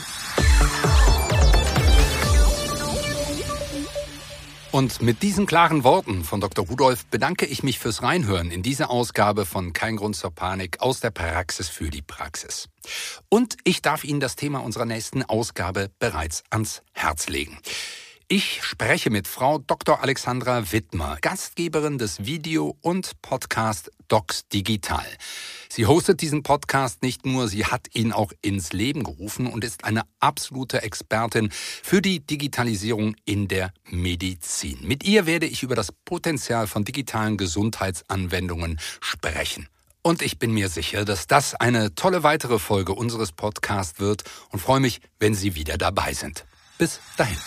Und 4.71 5.01
mit 5.01 5.23
diesen 5.23 5.45
klaren 5.47 5.83
Worten 5.83 6.23
von 6.23 6.41
Dr. 6.41 6.67
Rudolf 6.67 7.05
bedanke 7.05 7.45
ich 7.45 7.63
mich 7.63 7.79
fürs 7.79 8.03
Reinhören 8.03 8.51
in 8.51 8.61
diese 8.61 8.89
Ausgabe 8.89 9.45
von 9.45 9.73
Kein 9.73 9.95
Grund 9.95 10.17
zur 10.17 10.31
Panik 10.31 10.81
aus 10.81 10.99
der 10.99 11.11
Praxis 11.11 11.69
für 11.69 11.89
die 11.89 12.01
Praxis. 12.01 12.67
Und 13.29 13.57
ich 13.63 13.81
darf 13.81 14.03
Ihnen 14.03 14.19
das 14.19 14.35
Thema 14.35 14.59
unserer 14.59 14.85
nächsten 14.85 15.23
Ausgabe 15.23 15.91
bereits 15.99 16.43
ans 16.49 16.81
Herz 16.93 17.27
legen. 17.27 17.57
Ich 18.27 18.63
spreche 18.63 19.11
mit 19.11 19.27
Frau 19.27 19.59
Dr. 19.59 20.01
Alexandra 20.01 20.71
Wittmer, 20.71 21.19
Gastgeberin 21.21 21.99
des 21.99 22.25
Video- 22.25 22.75
und 22.81 23.21
Podcast 23.21 23.91
Docs 24.07 24.47
Digital. 24.47 25.05
Sie 25.69 25.85
hostet 25.85 26.21
diesen 26.21 26.41
Podcast 26.41 27.03
nicht 27.03 27.27
nur, 27.27 27.47
sie 27.47 27.65
hat 27.65 27.93
ihn 27.93 28.11
auch 28.11 28.31
ins 28.41 28.73
Leben 28.73 29.03
gerufen 29.03 29.45
und 29.45 29.63
ist 29.63 29.83
eine 29.83 30.01
absolute 30.19 30.81
Expertin 30.81 31.51
für 31.51 32.01
die 32.01 32.25
Digitalisierung 32.25 33.15
in 33.25 33.47
der 33.47 33.71
Medizin. 33.91 34.79
Mit 34.81 35.03
ihr 35.03 35.27
werde 35.27 35.45
ich 35.45 35.61
über 35.61 35.75
das 35.75 35.91
Potenzial 35.91 36.65
von 36.65 36.83
digitalen 36.83 37.37
Gesundheitsanwendungen 37.37 38.79
sprechen. 39.01 39.67
Und 40.05 40.21
ich 40.21 40.37
bin 40.37 40.51
mir 40.51 40.69
sicher, 40.69 41.03
dass 41.03 41.25
das 41.25 41.55
eine 41.55 41.95
tolle 41.95 42.21
weitere 42.21 42.59
Folge 42.59 42.93
unseres 42.93 43.31
Podcasts 43.31 43.99
wird 43.99 44.23
und 44.51 44.59
freue 44.59 44.79
mich, 44.79 45.01
wenn 45.17 45.33
Sie 45.33 45.55
wieder 45.55 45.79
dabei 45.79 46.13
sind. 46.13 46.45
Bis 46.77 46.99
dahin. 47.17 47.39